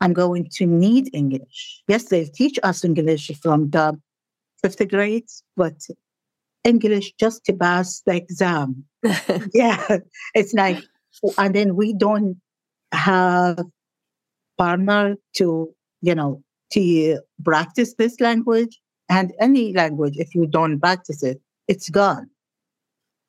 I'm 0.00 0.12
going 0.12 0.48
to 0.54 0.66
need 0.66 1.10
English. 1.12 1.82
Yes, 1.88 2.04
they 2.04 2.24
teach 2.24 2.58
us 2.62 2.84
English 2.84 3.30
from 3.42 3.70
the 3.70 3.98
fifth 4.62 4.88
grade, 4.88 5.28
but 5.56 5.74
English 6.64 7.12
just 7.18 7.44
to 7.44 7.52
pass 7.52 8.02
the 8.06 8.14
exam. 8.16 8.84
yeah, 9.54 9.98
it's 10.34 10.54
like, 10.54 10.82
and 11.38 11.54
then 11.54 11.76
we 11.76 11.92
don't 11.94 12.36
have 12.92 13.58
partner 14.58 15.16
to, 15.34 15.74
you 16.02 16.14
know, 16.14 16.42
to 16.72 17.18
practice 17.44 17.94
this 17.94 18.20
language 18.20 18.80
and 19.08 19.32
any 19.40 19.72
language. 19.72 20.16
If 20.16 20.34
you 20.34 20.46
don't 20.46 20.80
practice 20.80 21.22
it, 21.22 21.40
it's 21.68 21.88
gone 21.88 22.28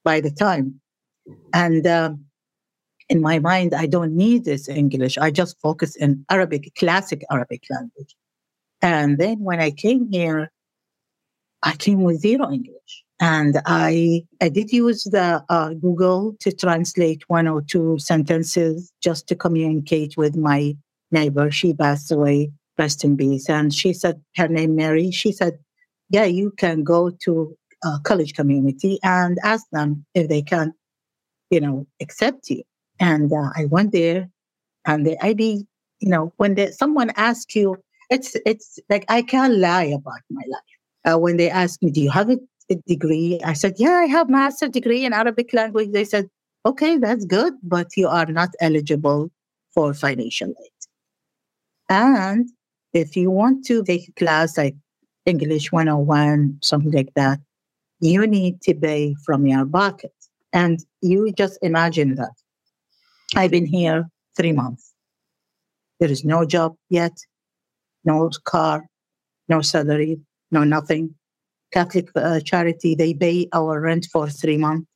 by 0.04 0.22
the 0.22 0.32
time. 0.32 0.80
And 1.54 1.86
um, 1.88 2.26
in 3.10 3.22
my 3.22 3.40
mind, 3.40 3.74
I 3.74 3.88
don't 3.88 4.16
need 4.16 4.46
this 4.46 4.70
English. 4.70 5.18
I 5.18 5.32
just 5.32 5.60
focus 5.60 5.96
in 5.96 6.26
Arabic, 6.30 6.72
classic 6.78 7.24
Arabic 7.32 7.64
language. 7.70 8.16
And 8.82 9.18
then 9.18 9.40
when 9.40 9.60
I 9.60 9.72
came 9.72 10.10
here, 10.12 10.52
I 11.62 11.76
came 11.76 12.02
with 12.02 12.22
zero 12.22 12.52
English. 12.52 13.04
And 13.22 13.62
I, 13.68 14.24
I 14.42 14.50
did 14.50 14.72
use 14.74 15.04
the 15.04 15.46
uh, 15.48 15.70
Google 15.76 16.36
to 16.40 16.52
translate 16.52 17.22
one 17.28 17.48
or 17.48 17.62
two 17.62 18.00
sentences 18.00 18.92
just 19.02 19.28
to 19.28 19.36
communicate 19.36 20.18
with 20.18 20.36
my 20.36 20.76
neighbor. 21.12 21.52
She 21.52 21.76
passed 21.76 22.12
away, 22.12 22.52
rest 22.80 23.04
in 23.04 23.16
peace. 23.16 23.48
And 23.48 23.72
she 23.72 23.94
said, 23.94 24.20
her 24.38 24.48
name 24.48 24.76
Mary, 24.76 25.12
she 25.12 25.32
said, 25.32 25.60
yeah, 26.10 26.26
you 26.26 26.52
can 26.58 26.84
go 26.84 27.12
to 27.24 27.56
a 27.84 28.00
college 28.04 28.34
community 28.34 28.98
and 29.04 29.38
ask 29.44 29.66
them 29.72 30.04
if 30.16 30.28
they 30.28 30.42
can, 30.42 30.74
you 31.52 31.60
know, 31.60 31.86
accept 32.02 32.50
you. 32.50 32.64
And 33.00 33.32
uh, 33.32 33.50
I 33.56 33.66
went 33.66 33.92
there 33.92 34.30
and 34.86 35.06
the 35.06 35.24
IB, 35.24 35.68
you 36.00 36.10
know, 36.10 36.34
when 36.38 36.56
the, 36.56 36.72
someone 36.74 37.12
asks 37.18 37.56
you, 37.56 37.78
it's, 38.10 38.36
it's 38.48 38.80
like, 38.90 39.06
I 39.10 39.22
can't 39.22 39.58
lie 39.60 39.84
about 39.84 40.22
my 40.32 40.42
life 40.52 41.14
uh, 41.14 41.20
when 41.20 41.38
they 41.38 41.50
ask 41.50 41.82
me, 41.82 41.92
"Do 41.92 42.02
you 42.02 42.10
have 42.12 42.30
a, 42.30 42.38
degree?" 42.88 43.40
I 43.44 43.54
said, 43.54 43.76
"Yeah, 43.78 43.94
I 43.94 44.06
have 44.06 44.30
master 44.30 44.68
degree 44.68 45.06
in 45.06 45.14
Arabic 45.14 45.54
language." 45.54 45.92
They 45.92 46.06
said, 46.06 46.30
"Okay, 46.66 46.98
that's 46.98 47.26
good, 47.26 47.54
but 47.64 47.88
you 47.98 48.08
are 48.08 48.26
not 48.28 48.50
eligible 48.60 49.32
for 49.74 49.94
financial 49.94 50.50
aid." 50.50 50.82
And 51.90 52.50
if 52.94 53.16
you 53.16 53.32
want 53.32 53.66
to 53.66 53.84
take 53.84 54.10
a 54.10 54.12
class 54.14 54.58
like 54.58 54.76
English 55.26 55.72
101, 55.72 56.58
something 56.62 56.92
like 56.92 57.14
that, 57.16 57.40
you 58.00 58.26
need 58.28 58.62
to 58.62 58.74
pay 58.74 59.16
from 59.26 59.46
your 59.46 59.66
pocket. 59.66 60.14
And 60.54 60.84
you 61.02 61.32
just 61.34 61.60
imagine 61.62 62.16
that. 62.16 62.34
I've 63.36 63.52
been 63.52 63.66
here 63.66 64.10
three 64.36 64.52
months. 64.52 64.94
There 66.00 66.12
is 66.12 66.26
no 66.26 66.46
job 66.46 66.76
yet, 66.90 67.14
no 68.04 68.30
car, 68.44 68.88
no 69.48 69.62
salary, 69.62 70.20
no 70.52 70.64
nothing. 70.64 71.16
Catholic 71.72 72.10
uh, 72.16 72.40
charity, 72.42 72.96
they 72.96 73.14
pay 73.14 73.48
our 73.54 73.80
rent 73.80 74.08
for 74.12 74.30
three 74.30 74.58
months 74.58 74.88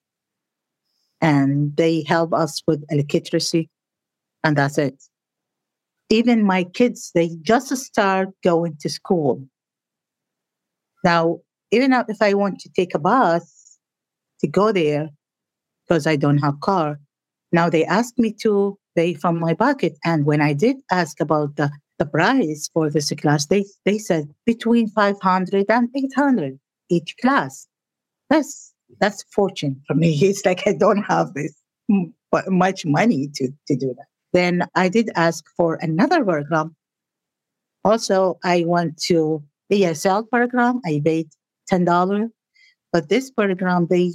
and 1.22 1.76
they 1.78 2.04
help 2.08 2.34
us 2.34 2.62
with 2.68 2.84
electricity 2.90 3.70
and 4.44 4.58
that's 4.58 4.78
it. 4.78 5.02
Even 6.10 6.44
my 6.44 6.64
kids, 6.64 7.12
they 7.16 7.32
just 7.42 7.76
start 7.78 8.30
going 8.44 8.78
to 8.82 8.90
school. 8.90 9.44
Now, 11.04 11.40
even 11.72 11.94
if 11.94 12.22
I 12.22 12.34
want 12.34 12.60
to 12.60 12.70
take 12.70 12.94
a 12.94 13.00
bus 13.00 13.78
to 14.42 14.48
go 14.48 14.72
there 14.72 15.10
because 15.88 16.06
I 16.06 16.16
don't 16.16 16.38
have 16.40 16.60
car, 16.60 17.00
now 17.52 17.70
they 17.70 17.86
ask 17.86 18.14
me 18.18 18.34
to 18.42 18.78
pay 18.96 19.14
from 19.14 19.40
my 19.40 19.54
pocket. 19.54 19.98
And 20.04 20.26
when 20.26 20.42
I 20.42 20.54
did 20.54 20.78
ask 20.92 21.20
about 21.20 21.56
the 21.56 21.72
the 21.98 22.06
price 22.06 22.70
for 22.74 22.90
this 22.90 23.12
class, 23.12 23.46
they, 23.46 23.66
they 23.86 23.98
said 23.98 24.30
between 24.46 24.90
500 24.90 25.66
and 25.70 25.90
800 25.96 26.60
each 26.90 27.16
class. 27.22 27.68
That's, 28.30 28.74
that's 29.00 29.24
fortune 29.34 29.82
for 29.88 29.94
me. 29.94 30.18
It's 30.22 30.46
like 30.46 30.68
I 30.68 30.74
don't 30.74 31.04
have 31.04 31.34
this 31.34 31.54
much 32.48 32.86
money 32.86 33.30
to, 33.36 33.50
to 33.68 33.76
do 33.76 33.94
that. 33.96 34.06
Then 34.34 34.68
I 34.76 34.90
did 34.90 35.10
ask 35.16 35.46
for 35.56 35.76
another 35.76 36.24
program. 36.24 36.76
Also, 37.84 38.38
I 38.44 38.64
went 38.68 38.98
to 39.04 39.44
ESL 39.72 40.30
program. 40.30 40.82
I 40.86 41.02
paid 41.04 41.30
$10. 41.72 42.30
But 42.92 43.10
this 43.10 43.30
program, 43.30 43.88
they, 43.90 44.14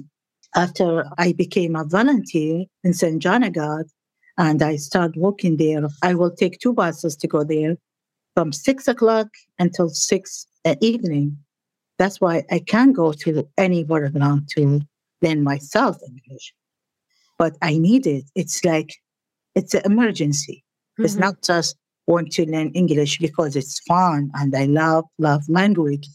after 0.57 1.05
I 1.19 1.33
became 1.33 1.77
a 1.77 1.85
volunteer 1.85 2.65
in 2.83 2.93
St. 2.93 3.23
John 3.23 3.51
God, 3.53 3.87
and 4.41 4.63
I 4.63 4.77
start 4.77 5.17
working 5.17 5.59
there. 5.59 5.83
I 6.03 6.15
will 6.15 6.31
take 6.31 6.59
two 6.59 6.73
buses 6.73 7.15
to 7.17 7.29
go 7.29 7.45
there 7.45 7.77
from 8.35 8.53
six 8.53 8.89
o'clock 8.89 9.29
until 9.59 9.91
six 9.91 10.47
at 10.65 10.83
evening. 10.83 11.37
That's 12.01 12.19
why 12.19 12.45
I 12.51 12.61
can't 12.61 12.97
go 12.97 13.13
to 13.13 13.47
any 13.59 13.85
program 13.85 14.47
to 14.57 14.81
learn 15.21 15.43
myself 15.45 15.99
English. 16.09 16.55
But 17.37 17.59
I 17.61 17.77
need 17.77 18.07
it. 18.07 18.25
It's 18.35 18.65
like 18.65 18.95
it's 19.55 19.75
an 19.75 19.83
emergency. 19.85 20.65
Mm-hmm. 20.65 21.05
It's 21.05 21.17
not 21.17 21.43
just 21.43 21.77
want 22.07 22.33
to 22.33 22.51
learn 22.51 22.71
English 22.71 23.19
because 23.19 23.55
it's 23.55 23.81
fun 23.81 24.31
and 24.33 24.57
I 24.57 24.65
love 24.65 25.05
love 25.19 25.43
language. 25.51 26.09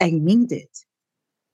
I 0.00 0.10
need 0.10 0.52
it. 0.52 0.70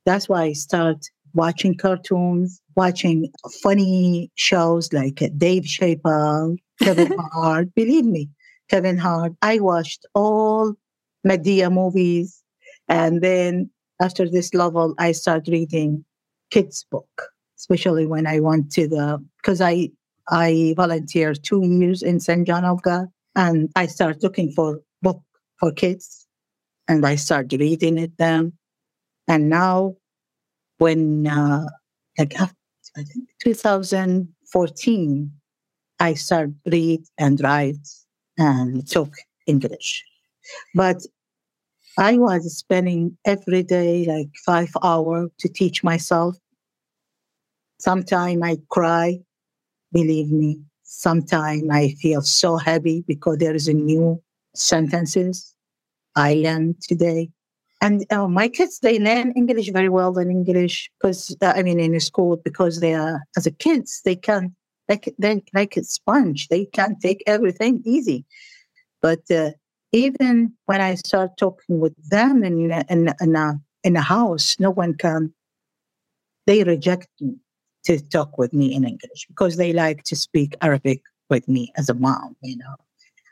That's 0.04 0.28
why 0.28 0.42
I 0.42 0.52
start 0.52 0.98
watching 1.32 1.74
cartoons, 1.74 2.61
watching 2.76 3.32
funny 3.62 4.30
shows 4.34 4.92
like 4.92 5.22
Dave 5.38 5.62
Chappelle, 5.62 6.58
Kevin 6.82 7.16
Hart. 7.32 7.74
Believe 7.74 8.04
me, 8.04 8.28
Kevin 8.68 8.98
Hart. 8.98 9.32
I 9.40 9.58
watched 9.61 10.04
all 10.14 10.74
Madea 11.26 11.72
movies. 11.72 12.42
And 12.88 13.22
then 13.22 13.70
after 14.01 14.29
this 14.29 14.55
level, 14.55 14.94
I 14.98 15.12
start 15.12 15.48
reading 15.48 16.05
kids' 16.51 16.87
book, 16.90 17.31
especially 17.59 18.07
when 18.07 18.27
I 18.27 18.40
went 18.40 18.72
to 18.72 18.88
the, 18.88 19.24
because 19.37 19.61
I, 19.61 19.90
I 20.29 20.74
volunteered 20.77 21.42
two 21.42 21.64
years 21.64 22.03
in 22.03 22.20
St. 22.20 22.46
John 22.46 22.64
of 22.64 22.83
God 22.83 23.09
and 23.35 23.70
I 23.77 23.87
start 23.87 24.22
looking 24.22 24.53
for 24.53 24.81
book 25.03 25.22
for 25.59 25.72
kids 25.72 26.27
and 26.87 27.07
I 27.07 27.16
start 27.16 27.53
reading 27.53 27.98
it 27.98 28.16
them. 28.16 28.55
And 29.27 29.51
now 29.51 29.96
when 30.79 31.27
uh, 31.27 31.66
like 32.18 32.40
after, 32.40 32.55
I 32.96 33.03
think 33.03 33.29
2014, 33.42 35.33
I 36.01 36.14
start 36.14 36.51
read 36.66 37.03
and 37.18 37.40
write 37.40 37.87
and 38.38 38.87
took 38.88 39.12
English. 39.46 40.05
But 40.74 41.03
I 41.98 42.16
was 42.16 42.56
spending 42.56 43.18
every 43.24 43.62
day 43.64 44.06
like 44.06 44.28
five 44.46 44.70
hours 44.82 45.30
to 45.40 45.48
teach 45.48 45.82
myself. 45.82 46.37
Sometimes 47.80 48.40
I 48.42 48.56
cry, 48.70 49.18
believe 49.92 50.30
me. 50.30 50.61
Sometimes 50.84 51.64
I 51.70 51.90
feel 52.00 52.22
so 52.22 52.56
happy 52.56 53.04
because 53.06 53.38
there 53.38 53.54
is 53.54 53.68
a 53.68 53.74
new 53.74 54.22
sentences 54.54 55.54
I 56.16 56.34
learned 56.34 56.80
today 56.82 57.30
and 57.80 58.04
uh, 58.12 58.26
my 58.26 58.48
kids 58.48 58.80
they 58.80 58.98
learn 58.98 59.32
english 59.37 59.70
very 59.70 59.88
well 59.88 60.16
in 60.18 60.30
english 60.30 60.90
because 60.98 61.37
uh, 61.42 61.52
i 61.54 61.62
mean 61.62 61.78
in 61.80 61.98
school 62.00 62.37
because 62.44 62.80
they 62.80 62.94
are 62.94 63.22
as 63.37 63.46
a 63.46 63.50
kids 63.50 64.00
they 64.04 64.16
can 64.16 64.54
like 64.88 65.14
they 65.18 65.42
like 65.54 65.76
a 65.76 65.84
sponge 65.84 66.48
they 66.48 66.64
can 66.66 66.98
take 66.98 67.22
everything 67.26 67.82
easy 67.84 68.24
but 69.00 69.20
uh, 69.30 69.50
even 69.92 70.53
when 70.66 70.81
i 70.81 70.94
start 70.94 71.37
talking 71.37 71.81
with 71.81 71.94
them 72.11 72.44
in 72.44 72.70
in, 72.70 73.14
in, 73.20 73.37
a, 73.37 73.61
in 73.85 73.96
a 73.96 74.01
house 74.01 74.57
no 74.59 74.70
one 74.70 74.94
can 74.94 75.33
they 76.46 76.64
reject 76.64 77.09
me 77.20 77.37
to 77.85 78.01
talk 78.09 78.38
with 78.38 78.53
me 78.53 78.74
in 78.74 78.85
english 78.85 79.27
because 79.29 79.57
they 79.57 79.72
like 79.72 80.03
to 80.05 80.16
speak 80.16 80.57
arabic 80.62 81.03
with 81.31 81.48
me 81.48 81.72
as 81.77 81.88
a 81.88 81.94
mom 81.94 82.37
you 82.42 82.57
know 82.57 82.74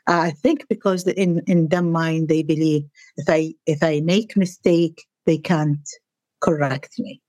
I 0.09 0.31
think 0.31 0.65
because 0.69 1.05
in 1.05 1.41
in 1.47 1.67
their 1.67 1.81
mind 1.81 2.29
they 2.29 2.41
believe 2.41 2.83
if 3.17 3.27
I 3.27 3.53
if 3.65 3.83
I 3.83 3.99
make 3.99 4.37
mistake 4.37 5.05
they 5.25 5.37
can't 5.37 5.85
correct 6.39 6.93
me. 6.97 7.21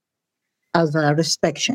as 0.74 0.94
a 0.94 1.14
respect. 1.14 1.70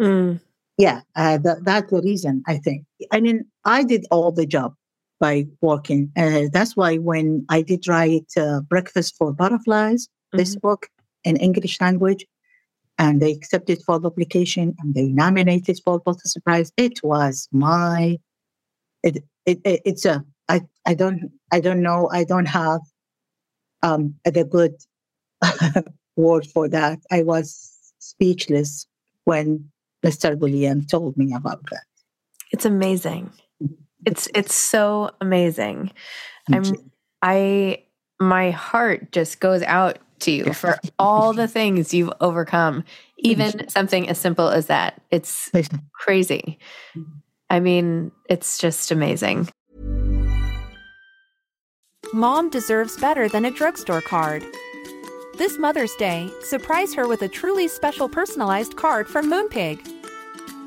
Mm. 0.00 0.40
Yeah, 0.76 1.00
uh, 1.16 1.38
that, 1.38 1.64
that's 1.64 1.90
the 1.90 2.00
reason 2.00 2.42
I 2.46 2.58
think. 2.58 2.84
I 3.10 3.20
mean, 3.20 3.46
I 3.64 3.82
did 3.82 4.06
all 4.12 4.30
the 4.30 4.46
job 4.46 4.74
by 5.20 5.46
working. 5.60 6.10
Uh, 6.16 6.42
that's 6.52 6.76
why 6.76 6.96
when 6.96 7.44
I 7.48 7.62
did 7.62 7.88
write 7.88 8.30
uh, 8.36 8.60
Breakfast 8.60 9.16
for 9.16 9.32
Butterflies, 9.32 10.06
mm-hmm. 10.06 10.38
this 10.38 10.56
book 10.56 10.88
in 11.24 11.36
English 11.36 11.80
language, 11.80 12.24
and 12.98 13.22
they 13.22 13.32
accepted 13.32 13.82
for 13.84 14.00
publication 14.00 14.74
and 14.80 14.94
they 14.94 15.06
nominated 15.06 15.78
for 15.84 16.00
Pulitzer 16.00 16.40
Prize, 16.40 16.72
it 16.76 17.00
was 17.02 17.48
my, 17.52 18.18
it, 19.02 19.22
it, 19.46 19.60
it, 19.64 19.82
it's 19.84 20.04
a, 20.04 20.24
I, 20.48 20.62
I 20.84 20.94
don't, 20.94 21.30
I 21.52 21.60
don't 21.60 21.82
know, 21.82 22.08
I 22.12 22.24
don't 22.24 22.46
have 22.46 22.80
um, 23.82 24.14
the 24.24 24.44
good 24.44 24.74
word 26.16 26.46
for 26.46 26.68
that. 26.68 26.98
I 27.12 27.22
was 27.22 27.70
speechless 28.00 28.86
when 29.24 29.70
Mr. 30.04 30.36
William 30.36 30.84
told 30.84 31.16
me 31.16 31.32
about 31.34 31.62
that. 31.70 31.84
It's 32.50 32.64
amazing. 32.64 33.30
It's 34.06 34.28
it's 34.34 34.54
so 34.54 35.10
amazing. 35.20 35.92
I'm 36.52 36.64
I 37.22 37.84
my 38.20 38.50
heart 38.50 39.12
just 39.12 39.40
goes 39.40 39.62
out 39.62 39.98
to 40.20 40.30
you 40.30 40.52
for 40.52 40.78
all 40.98 41.32
the 41.32 41.48
things 41.48 41.94
you've 41.94 42.12
overcome, 42.20 42.84
even 43.18 43.68
something 43.68 44.08
as 44.08 44.18
simple 44.18 44.48
as 44.48 44.66
that. 44.66 45.00
It's 45.10 45.50
crazy. 45.92 46.58
I 47.50 47.60
mean, 47.60 48.12
it's 48.28 48.58
just 48.58 48.90
amazing. 48.90 49.48
Mom 52.12 52.48
deserves 52.50 52.96
better 52.96 53.28
than 53.28 53.44
a 53.44 53.50
drugstore 53.50 54.00
card. 54.00 54.44
This 55.36 55.58
Mother's 55.58 55.94
Day, 55.96 56.30
surprise 56.42 56.94
her 56.94 57.06
with 57.06 57.22
a 57.22 57.28
truly 57.28 57.68
special 57.68 58.08
personalized 58.08 58.76
card 58.76 59.06
from 59.06 59.30
Moonpig. 59.30 59.97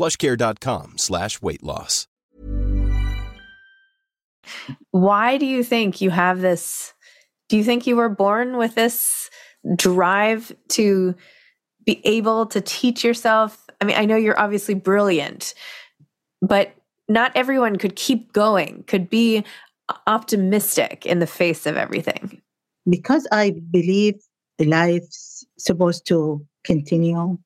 plushcare.com 0.00 0.96
slash 0.96 1.42
weight 1.42 1.62
loss. 1.62 2.06
Why 4.90 5.36
do 5.36 5.44
you 5.44 5.62
think 5.62 6.00
you 6.00 6.10
have 6.10 6.40
this? 6.40 6.94
Do 7.48 7.58
you 7.58 7.64
think 7.64 7.86
you 7.86 7.96
were 7.96 8.08
born 8.08 8.56
with 8.56 8.74
this 8.74 9.28
drive 9.76 10.56
to 10.68 11.14
be 11.84 12.00
able 12.06 12.46
to 12.46 12.60
teach 12.60 13.04
yourself? 13.04 13.66
I 13.80 13.84
mean, 13.84 13.96
I 13.96 14.06
know 14.06 14.16
you're 14.16 14.40
obviously 14.40 14.74
brilliant, 14.74 15.54
but 16.40 16.72
not 17.08 17.32
everyone 17.34 17.76
could 17.76 17.96
keep 17.96 18.32
going, 18.32 18.84
could 18.86 19.10
be 19.10 19.44
optimistic 20.06 21.04
in 21.04 21.18
the 21.18 21.26
face 21.26 21.66
of 21.66 21.76
everything. 21.76 22.40
Because 22.88 23.26
I 23.30 23.54
believe 23.70 24.14
life's 24.58 25.44
supposed 25.58 26.06
to 26.06 26.46
continue 26.64 27.38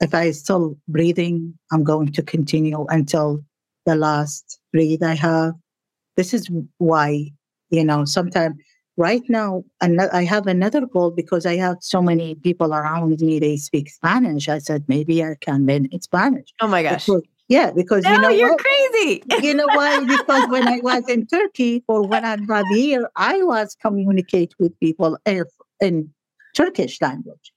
if 0.00 0.14
I 0.14 0.30
still 0.30 0.76
breathing, 0.86 1.58
I'm 1.72 1.84
going 1.84 2.12
to 2.12 2.22
continue 2.22 2.86
until 2.88 3.44
the 3.86 3.96
last 3.96 4.60
breath 4.72 5.02
I 5.02 5.14
have. 5.14 5.54
This 6.16 6.34
is 6.34 6.48
why, 6.78 7.30
you 7.70 7.84
know, 7.84 8.04
sometimes 8.04 8.56
right 8.96 9.22
now, 9.28 9.64
I 9.80 10.24
have 10.24 10.46
another 10.46 10.84
goal 10.86 11.10
because 11.10 11.46
I 11.46 11.56
have 11.56 11.78
so 11.80 12.02
many 12.02 12.34
people 12.34 12.74
around 12.74 13.20
me, 13.20 13.38
they 13.38 13.56
speak 13.56 13.88
Spanish. 13.88 14.48
I 14.48 14.58
said, 14.58 14.84
maybe 14.88 15.22
I 15.22 15.36
can 15.40 15.66
learn 15.66 15.88
Spanish. 16.00 16.48
Oh 16.60 16.68
my 16.68 16.82
gosh. 16.82 17.06
Because, 17.06 17.22
yeah, 17.48 17.70
because 17.70 18.04
no, 18.04 18.12
you 18.12 18.20
know 18.20 18.28
you're 18.28 18.50
what? 18.50 18.60
crazy. 18.60 19.22
you 19.42 19.54
know 19.54 19.66
why? 19.66 20.04
Because 20.04 20.48
when 20.50 20.68
I 20.68 20.80
was 20.82 21.08
in 21.08 21.26
Turkey 21.26 21.84
or 21.88 22.06
when 22.06 22.24
I 22.24 22.36
was 22.36 22.64
here, 22.74 23.08
I 23.16 23.42
was 23.42 23.76
communicate 23.80 24.54
with 24.58 24.78
people 24.80 25.16
in 25.80 26.10
Turkish 26.54 27.00
language. 27.00 27.52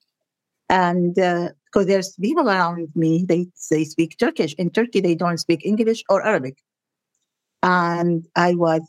And 0.70 1.18
uh, 1.20 1.50
because 1.72 1.88
there's 1.88 2.16
people 2.22 2.50
around 2.50 2.90
me, 2.96 3.26
they, 3.28 3.48
they 3.70 3.86
speak 3.86 4.18
Turkish. 4.18 4.54
In 4.56 4.70
Turkey, 4.70 5.00
they 5.00 5.16
don't 5.16 5.38
speak 5.38 5.66
English 5.66 6.04
or 6.10 6.26
Arabic. 6.26 6.58
And 7.64 8.28
I 8.36 8.56
was 8.56 8.82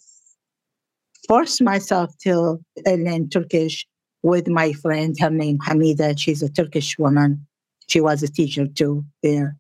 forced 1.29 1.63
myself 1.63 2.17
to 2.23 2.59
learn 2.87 3.29
Turkish 3.29 3.87
with 4.23 4.49
my 4.49 4.73
friend. 4.73 5.15
Her 5.21 5.31
name 5.31 5.59
Hamida. 5.59 6.19
She's 6.19 6.43
a 6.43 6.49
Turkish 6.49 6.99
woman. 6.99 7.47
She 7.89 8.01
was 8.01 8.23
a 8.23 8.29
teacher 8.29 8.67
too 8.67 9.05
there. 9.23 9.57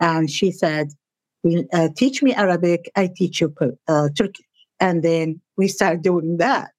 And 0.00 0.30
she 0.30 0.50
said, 0.50 0.88
uh, 1.72 1.88
teach 1.96 2.22
me 2.22 2.34
Arabic, 2.34 2.90
I 2.96 3.10
teach 3.14 3.40
you 3.40 3.54
uh, 3.88 4.08
Turkish. 4.16 4.44
And 4.80 5.02
then 5.02 5.40
we 5.56 5.68
start 5.68 6.02
doing 6.02 6.36
that. 6.38 6.70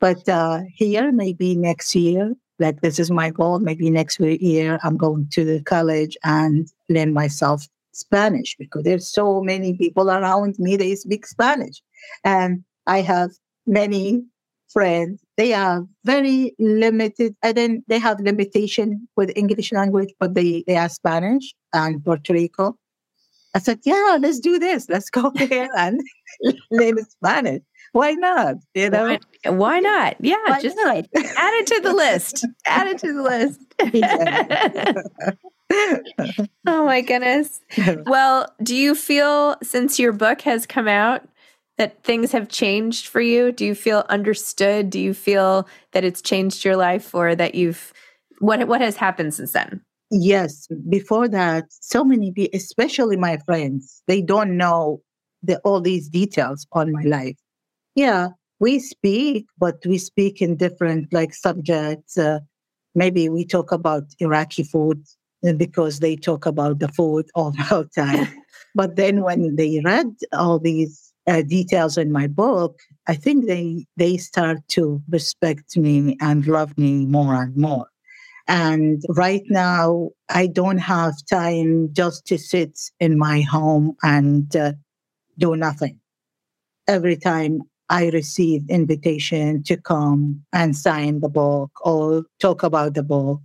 But 0.00 0.28
uh, 0.28 0.62
here, 0.74 1.12
maybe 1.12 1.54
next 1.54 1.94
year, 1.94 2.34
like 2.60 2.80
this 2.80 2.98
is 2.98 3.10
my 3.10 3.30
goal. 3.30 3.58
Maybe 3.58 3.90
next 3.90 4.20
year 4.20 4.78
I'm 4.82 4.96
going 4.96 5.28
to 5.32 5.44
the 5.44 5.62
college 5.62 6.16
and 6.24 6.68
learn 6.88 7.12
myself 7.12 7.66
Spanish 7.92 8.56
because 8.58 8.84
there's 8.84 9.10
so 9.10 9.40
many 9.42 9.76
people 9.76 10.10
around 10.10 10.58
me 10.58 10.76
they 10.76 10.94
speak 10.94 11.26
Spanish, 11.26 11.82
and 12.24 12.64
I 12.86 13.00
have 13.00 13.30
many 13.66 14.22
friends. 14.68 15.20
They 15.36 15.54
are 15.54 15.84
very 16.04 16.54
limited, 16.58 17.34
and 17.42 17.56
then 17.56 17.84
they 17.88 17.98
have 17.98 18.20
limitation 18.20 19.08
with 19.16 19.32
English 19.36 19.72
language, 19.72 20.12
but 20.18 20.34
they 20.34 20.64
they 20.66 20.76
are 20.76 20.88
Spanish 20.88 21.54
and 21.72 22.04
Puerto 22.04 22.32
Rico. 22.32 22.76
I 23.54 23.58
said, 23.58 23.80
yeah, 23.84 24.16
let's 24.20 24.38
do 24.38 24.58
this. 24.58 24.88
Let's 24.88 25.10
go 25.10 25.30
there 25.34 25.68
and 25.76 26.00
learn 26.70 27.04
Spanish. 27.04 27.62
Why 27.92 28.12
not? 28.12 28.56
You 28.74 28.90
know, 28.90 29.18
why, 29.44 29.50
why 29.50 29.80
not? 29.80 30.16
Yeah, 30.20 30.36
why 30.46 30.60
just 30.60 30.76
not? 30.76 30.96
add 30.96 31.54
it 31.54 31.66
to 31.68 31.80
the 31.82 31.92
list. 31.92 32.46
add 32.66 32.86
it 32.86 32.98
to 32.98 33.12
the 33.12 33.22
list. 33.22 33.60
oh 36.66 36.84
my 36.84 37.00
goodness. 37.00 37.60
Well, 38.06 38.52
do 38.62 38.74
you 38.74 38.94
feel 38.94 39.56
since 39.62 39.98
your 39.98 40.12
book 40.12 40.42
has 40.42 40.66
come 40.66 40.88
out 40.88 41.28
that 41.78 42.02
things 42.04 42.32
have 42.32 42.48
changed 42.48 43.06
for 43.06 43.20
you? 43.20 43.52
Do 43.52 43.64
you 43.64 43.74
feel 43.74 44.04
understood? 44.08 44.90
Do 44.90 45.00
you 45.00 45.14
feel 45.14 45.66
that 45.92 46.04
it's 46.04 46.22
changed 46.22 46.64
your 46.64 46.76
life 46.76 47.14
or 47.14 47.34
that 47.34 47.54
you've 47.54 47.92
what 48.38 48.66
what 48.68 48.80
has 48.80 48.96
happened 48.96 49.34
since 49.34 49.52
then? 49.52 49.82
Yes, 50.10 50.66
before 50.88 51.28
that, 51.28 51.66
so 51.70 52.02
many 52.02 52.32
people, 52.32 52.56
especially 52.56 53.16
my 53.16 53.38
friends, 53.46 54.02
they 54.08 54.20
don't 54.20 54.56
know 54.56 55.02
the, 55.42 55.58
all 55.60 55.80
these 55.80 56.08
details 56.08 56.66
on 56.72 56.90
my 56.92 57.02
life. 57.02 57.36
Yeah, 57.94 58.28
we 58.58 58.78
speak, 58.78 59.46
but 59.58 59.78
we 59.86 59.98
speak 59.98 60.40
in 60.42 60.56
different 60.56 61.12
like 61.12 61.34
subjects. 61.34 62.16
Uh, 62.16 62.40
maybe 62.94 63.28
we 63.28 63.44
talk 63.44 63.72
about 63.72 64.04
Iraqi 64.20 64.62
food 64.64 65.04
uh, 65.46 65.52
because 65.54 66.00
they 66.00 66.16
talk 66.16 66.46
about 66.46 66.78
the 66.78 66.88
food 66.88 67.26
all 67.34 67.52
the 67.52 67.88
time. 67.94 68.28
but 68.74 68.96
then 68.96 69.22
when 69.22 69.56
they 69.56 69.80
read 69.84 70.08
all 70.32 70.58
these 70.58 71.12
uh, 71.26 71.42
details 71.42 71.98
in 71.98 72.12
my 72.12 72.26
book, 72.26 72.78
I 73.06 73.14
think 73.14 73.46
they 73.46 73.86
they 73.96 74.16
start 74.16 74.58
to 74.70 75.02
respect 75.08 75.76
me 75.76 76.16
and 76.20 76.46
love 76.46 76.76
me 76.78 77.06
more 77.06 77.34
and 77.34 77.56
more. 77.56 77.86
And 78.48 79.02
right 79.10 79.44
now, 79.48 80.10
I 80.28 80.48
don't 80.48 80.78
have 80.78 81.14
time 81.30 81.90
just 81.92 82.26
to 82.26 82.38
sit 82.38 82.78
in 82.98 83.16
my 83.18 83.42
home 83.42 83.96
and 84.02 84.54
uh, 84.56 84.72
do 85.38 85.56
nothing. 85.56 86.00
Every 86.88 87.16
time 87.16 87.60
I 87.90 88.08
receive 88.10 88.62
invitation 88.70 89.64
to 89.64 89.76
come 89.76 90.42
and 90.52 90.76
sign 90.76 91.20
the 91.20 91.28
book 91.28 91.72
or 91.84 92.24
talk 92.38 92.62
about 92.62 92.94
the 92.94 93.02
book 93.02 93.40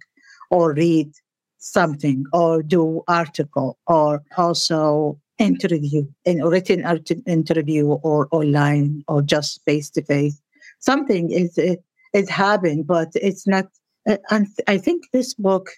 or 0.51 0.73
read 0.73 1.11
something 1.57 2.25
or 2.31 2.61
do 2.61 3.03
article 3.07 3.79
or 3.87 4.21
also 4.37 5.19
interview 5.39 6.05
in 6.23 6.43
written 6.45 6.85
interview 7.25 7.87
or 7.87 8.27
online 8.31 9.03
or 9.07 9.21
just 9.21 9.61
face 9.65 9.89
to 9.89 10.01
face 10.03 10.39
something 10.79 11.31
is 11.31 11.57
it, 11.57 11.83
it 12.13 12.29
happened 12.29 12.87
but 12.87 13.09
it's 13.15 13.45
not 13.45 13.65
uh, 14.07 14.17
and 14.29 14.47
i 14.67 14.77
think 14.77 15.03
this 15.11 15.33
book 15.33 15.71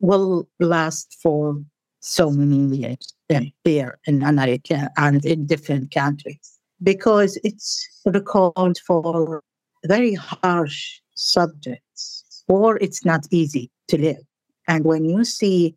will 0.00 0.48
last 0.58 1.16
for 1.22 1.56
so 2.00 2.30
many 2.30 2.76
years 2.76 3.14
here 3.62 3.98
in 4.06 4.22
america 4.24 4.90
and 4.96 5.24
in 5.24 5.46
different 5.46 5.92
countries 5.92 6.55
because 6.82 7.38
it's 7.42 7.88
recalled 8.04 8.78
for 8.86 9.42
very 9.84 10.14
harsh 10.14 11.00
subjects 11.14 12.44
or 12.48 12.76
it's 12.78 13.04
not 13.04 13.26
easy 13.30 13.70
to 13.88 13.98
live 13.98 14.22
and 14.68 14.84
when 14.84 15.04
you 15.04 15.24
see 15.24 15.76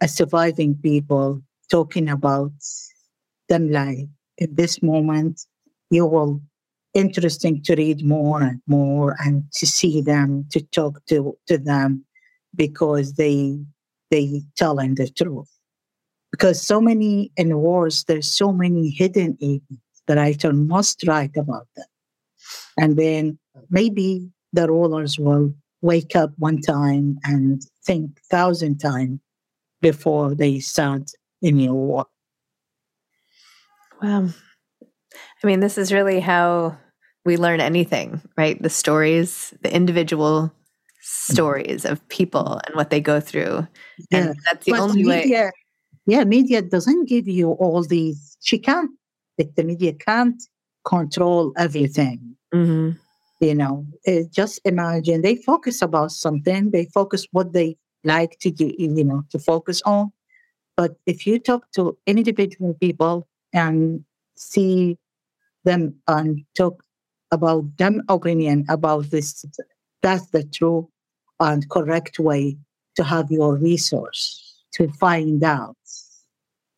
a 0.00 0.08
surviving 0.08 0.76
people 0.76 1.42
talking 1.70 2.08
about 2.08 2.52
them 3.48 3.70
live 3.70 4.08
in 4.38 4.54
this 4.54 4.82
moment, 4.82 5.44
you 5.90 6.06
will 6.06 6.40
interesting 6.94 7.62
to 7.62 7.74
read 7.74 8.04
more 8.04 8.42
and 8.42 8.60
more 8.66 9.16
and 9.20 9.44
to 9.52 9.66
see 9.66 10.00
them, 10.00 10.46
to 10.50 10.60
talk 10.60 11.04
to, 11.06 11.36
to 11.46 11.58
them 11.58 12.04
because 12.54 13.14
they 13.14 13.58
they 14.10 14.42
telling 14.56 14.94
the 14.94 15.08
truth. 15.10 15.50
Because 16.30 16.62
so 16.62 16.80
many 16.80 17.30
in 17.36 17.58
wars, 17.58 18.04
there's 18.04 18.32
so 18.32 18.52
many 18.52 18.88
hidden 18.90 19.36
events. 19.40 19.82
The 20.08 20.16
writer 20.16 20.52
must 20.52 21.06
write 21.06 21.36
about 21.36 21.68
them. 21.76 21.86
And 22.76 22.96
then 22.96 23.38
maybe 23.70 24.28
the 24.52 24.66
rulers 24.66 25.18
will 25.18 25.54
wake 25.80 26.16
up 26.16 26.32
one 26.38 26.60
time 26.60 27.18
and 27.24 27.62
think 27.84 28.18
thousand 28.30 28.78
times 28.78 29.20
before 29.80 30.34
they 30.34 30.58
start 30.58 31.12
in 31.40 31.58
your 31.60 31.74
war. 31.74 32.06
Wow. 34.02 34.28
I 35.42 35.46
mean, 35.46 35.60
this 35.60 35.78
is 35.78 35.92
really 35.92 36.20
how 36.20 36.76
we 37.24 37.36
learn 37.36 37.60
anything, 37.60 38.20
right? 38.36 38.60
The 38.60 38.70
stories, 38.70 39.54
the 39.62 39.74
individual 39.74 40.52
stories 41.00 41.84
of 41.84 42.06
people 42.08 42.60
and 42.66 42.74
what 42.74 42.90
they 42.90 43.00
go 43.00 43.20
through. 43.20 43.66
Yeah. 44.10 44.18
And 44.18 44.36
that's 44.44 44.64
the 44.64 44.72
but 44.72 44.80
only 44.80 45.04
media, 45.04 45.44
way. 45.44 45.52
Yeah, 46.06 46.24
media 46.24 46.62
doesn't 46.62 47.08
give 47.08 47.28
you 47.28 47.52
all 47.52 47.82
these. 47.84 48.36
She 48.42 48.58
can't, 48.58 48.90
the 49.38 49.64
media 49.64 49.92
can't 49.92 50.42
control 50.84 51.52
everything. 51.56 52.36
Mm-hmm. 52.54 52.98
You 53.40 53.54
know, 53.54 53.86
just 54.30 54.60
imagine 54.64 55.22
they 55.22 55.36
focus 55.36 55.80
about 55.80 56.10
something, 56.10 56.70
they 56.70 56.86
focus 56.86 57.26
what 57.30 57.52
they 57.52 57.76
like 58.04 58.38
to 58.40 58.50
do, 58.50 58.72
you 58.76 59.04
know, 59.04 59.22
to 59.30 59.38
focus 59.38 59.80
on. 59.86 60.12
But 60.76 60.96
if 61.06 61.26
you 61.26 61.38
talk 61.38 61.70
to 61.72 61.96
individual 62.06 62.74
people 62.74 63.28
and 63.52 64.04
see 64.36 64.98
them 65.64 65.94
and 66.06 66.44
talk 66.56 66.82
about 67.30 67.76
them 67.76 68.02
opinion 68.08 68.64
about 68.68 69.10
this, 69.10 69.44
that's 70.02 70.26
the 70.30 70.42
true 70.44 70.88
and 71.38 71.68
correct 71.70 72.18
way 72.18 72.56
to 72.96 73.04
have 73.04 73.30
your 73.30 73.56
resource 73.56 74.64
to 74.72 74.88
find 74.94 75.44
out 75.44 75.76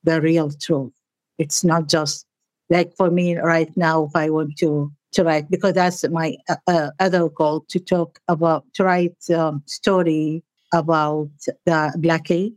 the 0.05 0.21
real 0.21 0.51
truth. 0.51 0.93
It's 1.39 1.65
not 1.65 1.89
just 1.89 2.27
like 2.71 2.97
for 2.97 3.11
me 3.11 3.37
right 3.37 3.71
now, 3.77 4.05
if 4.05 4.17
I 4.17 4.31
want 4.31 4.57
to 4.59 4.93
to 5.13 5.25
write 5.25 5.51
because 5.51 5.75
that's 5.75 6.09
my 6.09 6.37
uh, 6.49 6.57
uh, 6.69 6.91
other 7.01 7.29
goal 7.29 7.65
to 7.69 7.81
talk 7.81 8.21
about 8.29 8.65
to 8.75 8.85
write 8.85 9.17
um, 9.31 9.63
story 9.67 10.43
about 10.73 11.29
the 11.67 11.93
blockade, 11.99 12.55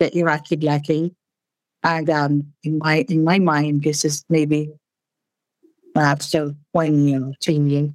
the 0.00 0.16
Iraqi 0.16 0.56
blockade, 0.56 1.14
and 1.82 2.08
um, 2.08 2.52
in 2.64 2.78
my 2.78 3.04
in 3.08 3.22
my 3.22 3.38
mind, 3.38 3.82
this 3.82 4.04
is 4.04 4.24
maybe 4.28 4.70
perhaps 5.94 6.34
one 6.72 7.06
year, 7.06 7.32
two 7.40 7.52
years. 7.52 7.90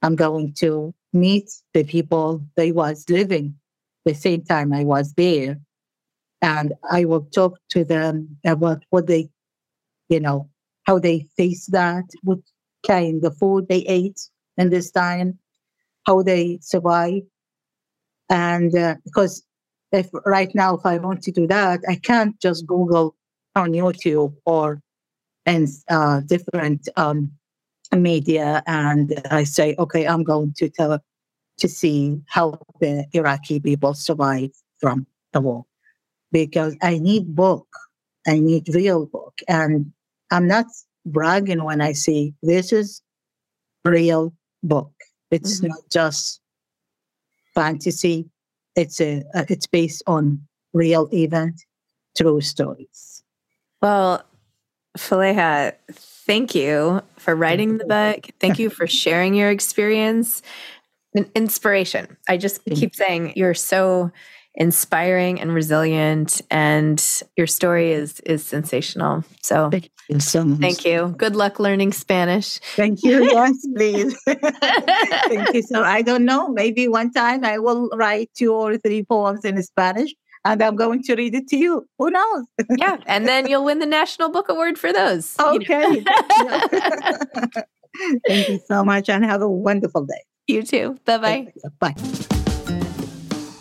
I'm 0.00 0.16
going 0.16 0.54
to 0.54 0.94
meet 1.12 1.50
the 1.74 1.84
people 1.84 2.42
they 2.56 2.72
was 2.72 3.04
living 3.08 3.54
the 4.04 4.14
same 4.14 4.42
time 4.42 4.72
I 4.72 4.84
was 4.84 5.12
there, 5.14 5.60
and 6.40 6.72
I 6.90 7.04
will 7.04 7.26
talk 7.34 7.58
to 7.70 7.84
them 7.84 8.38
about 8.44 8.84
what 8.90 9.06
they, 9.06 9.28
you 10.08 10.18
know, 10.18 10.48
how 10.84 10.98
they 10.98 11.26
face 11.36 11.66
that, 11.66 12.04
what 12.22 12.38
kind 12.86 13.24
of 13.24 13.36
food 13.36 13.66
they 13.68 13.80
ate 13.88 14.20
in 14.56 14.70
this 14.70 14.90
time, 14.90 15.38
how 16.06 16.22
they 16.22 16.58
survive. 16.60 17.22
And 18.28 18.74
uh, 18.76 18.96
because 19.04 19.44
if 19.92 20.08
right 20.24 20.52
now, 20.54 20.76
if 20.76 20.86
I 20.86 20.98
want 20.98 21.22
to 21.22 21.32
do 21.32 21.46
that, 21.48 21.80
I 21.88 21.96
can't 21.96 22.38
just 22.40 22.66
Google 22.66 23.14
on 23.54 23.72
YouTube 23.72 24.34
or 24.46 24.80
in 25.44 25.68
uh, 25.90 26.20
different 26.20 26.88
um, 26.96 27.30
media 27.94 28.62
and 28.66 29.20
I 29.30 29.44
say, 29.44 29.74
okay, 29.78 30.06
I'm 30.06 30.22
going 30.22 30.54
to 30.56 30.68
tell 30.70 30.98
to 31.58 31.68
see 31.68 32.20
how 32.28 32.58
the 32.80 33.04
Iraqi 33.12 33.60
people 33.60 33.94
survive 33.94 34.50
from 34.80 35.06
the 35.32 35.40
war 35.40 35.64
because 36.30 36.76
I 36.82 36.98
need 36.98 37.34
book. 37.34 37.68
I 38.26 38.38
need 38.38 38.74
real 38.74 39.06
book. 39.06 39.40
And 39.48 39.92
I'm 40.32 40.48
not 40.48 40.66
bragging 41.04 41.62
when 41.62 41.80
I 41.80 41.92
say 41.92 42.32
this 42.42 42.72
is 42.72 43.02
real 43.84 44.32
book. 44.62 44.90
It's 45.30 45.58
mm-hmm. 45.58 45.68
not 45.68 45.80
just 45.90 46.40
fantasy. 47.54 48.30
It's 48.74 49.00
a 49.00 49.22
it's 49.34 49.66
based 49.66 50.02
on 50.06 50.40
real 50.72 51.08
event, 51.12 51.60
true 52.16 52.40
stories. 52.40 53.22
Well, 53.82 54.24
Faleeha, 54.96 55.74
thank 55.92 56.54
you 56.54 57.02
for 57.18 57.36
writing 57.36 57.76
the 57.76 57.84
book. 57.84 58.30
Thank 58.40 58.58
you 58.58 58.70
for 58.70 58.86
sharing 59.02 59.34
your 59.34 59.50
experience. 59.50 60.42
An 61.14 61.30
Inspiration. 61.34 62.16
I 62.26 62.38
just 62.38 62.64
keep 62.64 62.94
saying 62.94 63.34
you're 63.36 63.52
so 63.52 64.10
inspiring 64.54 65.40
and 65.40 65.54
resilient 65.54 66.42
and 66.50 67.22
your 67.36 67.46
story 67.46 67.92
is 67.92 68.20
is 68.20 68.44
sensational. 68.44 69.24
So 69.42 69.70
thank 69.70 69.90
you 70.08 70.20
so 70.20 70.44
much. 70.44 70.60
thank 70.60 70.84
you. 70.84 71.14
Good 71.16 71.36
luck 71.36 71.58
learning 71.58 71.92
spanish. 71.92 72.58
Thank 72.76 73.02
you. 73.02 73.24
Yes 73.24 73.66
please. 73.74 74.16
Thank 74.26 75.54
you. 75.54 75.62
So 75.62 75.82
i 75.82 76.02
don't 76.02 76.24
know. 76.24 76.48
Maybe 76.48 76.88
one 76.88 77.12
time 77.12 77.44
i 77.44 77.58
will 77.58 77.88
write 77.94 78.30
two 78.36 78.52
or 78.52 78.76
three 78.76 79.04
poems 79.04 79.44
in 79.44 79.62
spanish 79.62 80.14
and 80.44 80.62
i'm 80.62 80.76
going 80.76 81.02
to 81.04 81.14
read 81.14 81.34
it 81.34 81.48
to 81.48 81.56
you. 81.56 81.86
Who 81.98 82.10
knows? 82.10 82.44
Yeah 82.76 82.98
and 83.06 83.26
then 83.26 83.46
you'll 83.46 83.64
win 83.64 83.78
the 83.78 83.86
national 83.86 84.30
book 84.30 84.48
award 84.48 84.78
for 84.78 84.92
those. 84.92 85.34
Okay. 85.40 86.04
Thank 88.26 88.48
you. 88.48 88.58
So 88.66 88.84
much 88.84 89.08
and 89.10 89.24
have 89.24 89.42
a 89.42 89.48
wonderful 89.48 90.06
day. 90.06 90.24
You 90.46 90.62
too. 90.62 90.98
Bye-bye. 91.04 91.52
Bye 91.78 91.94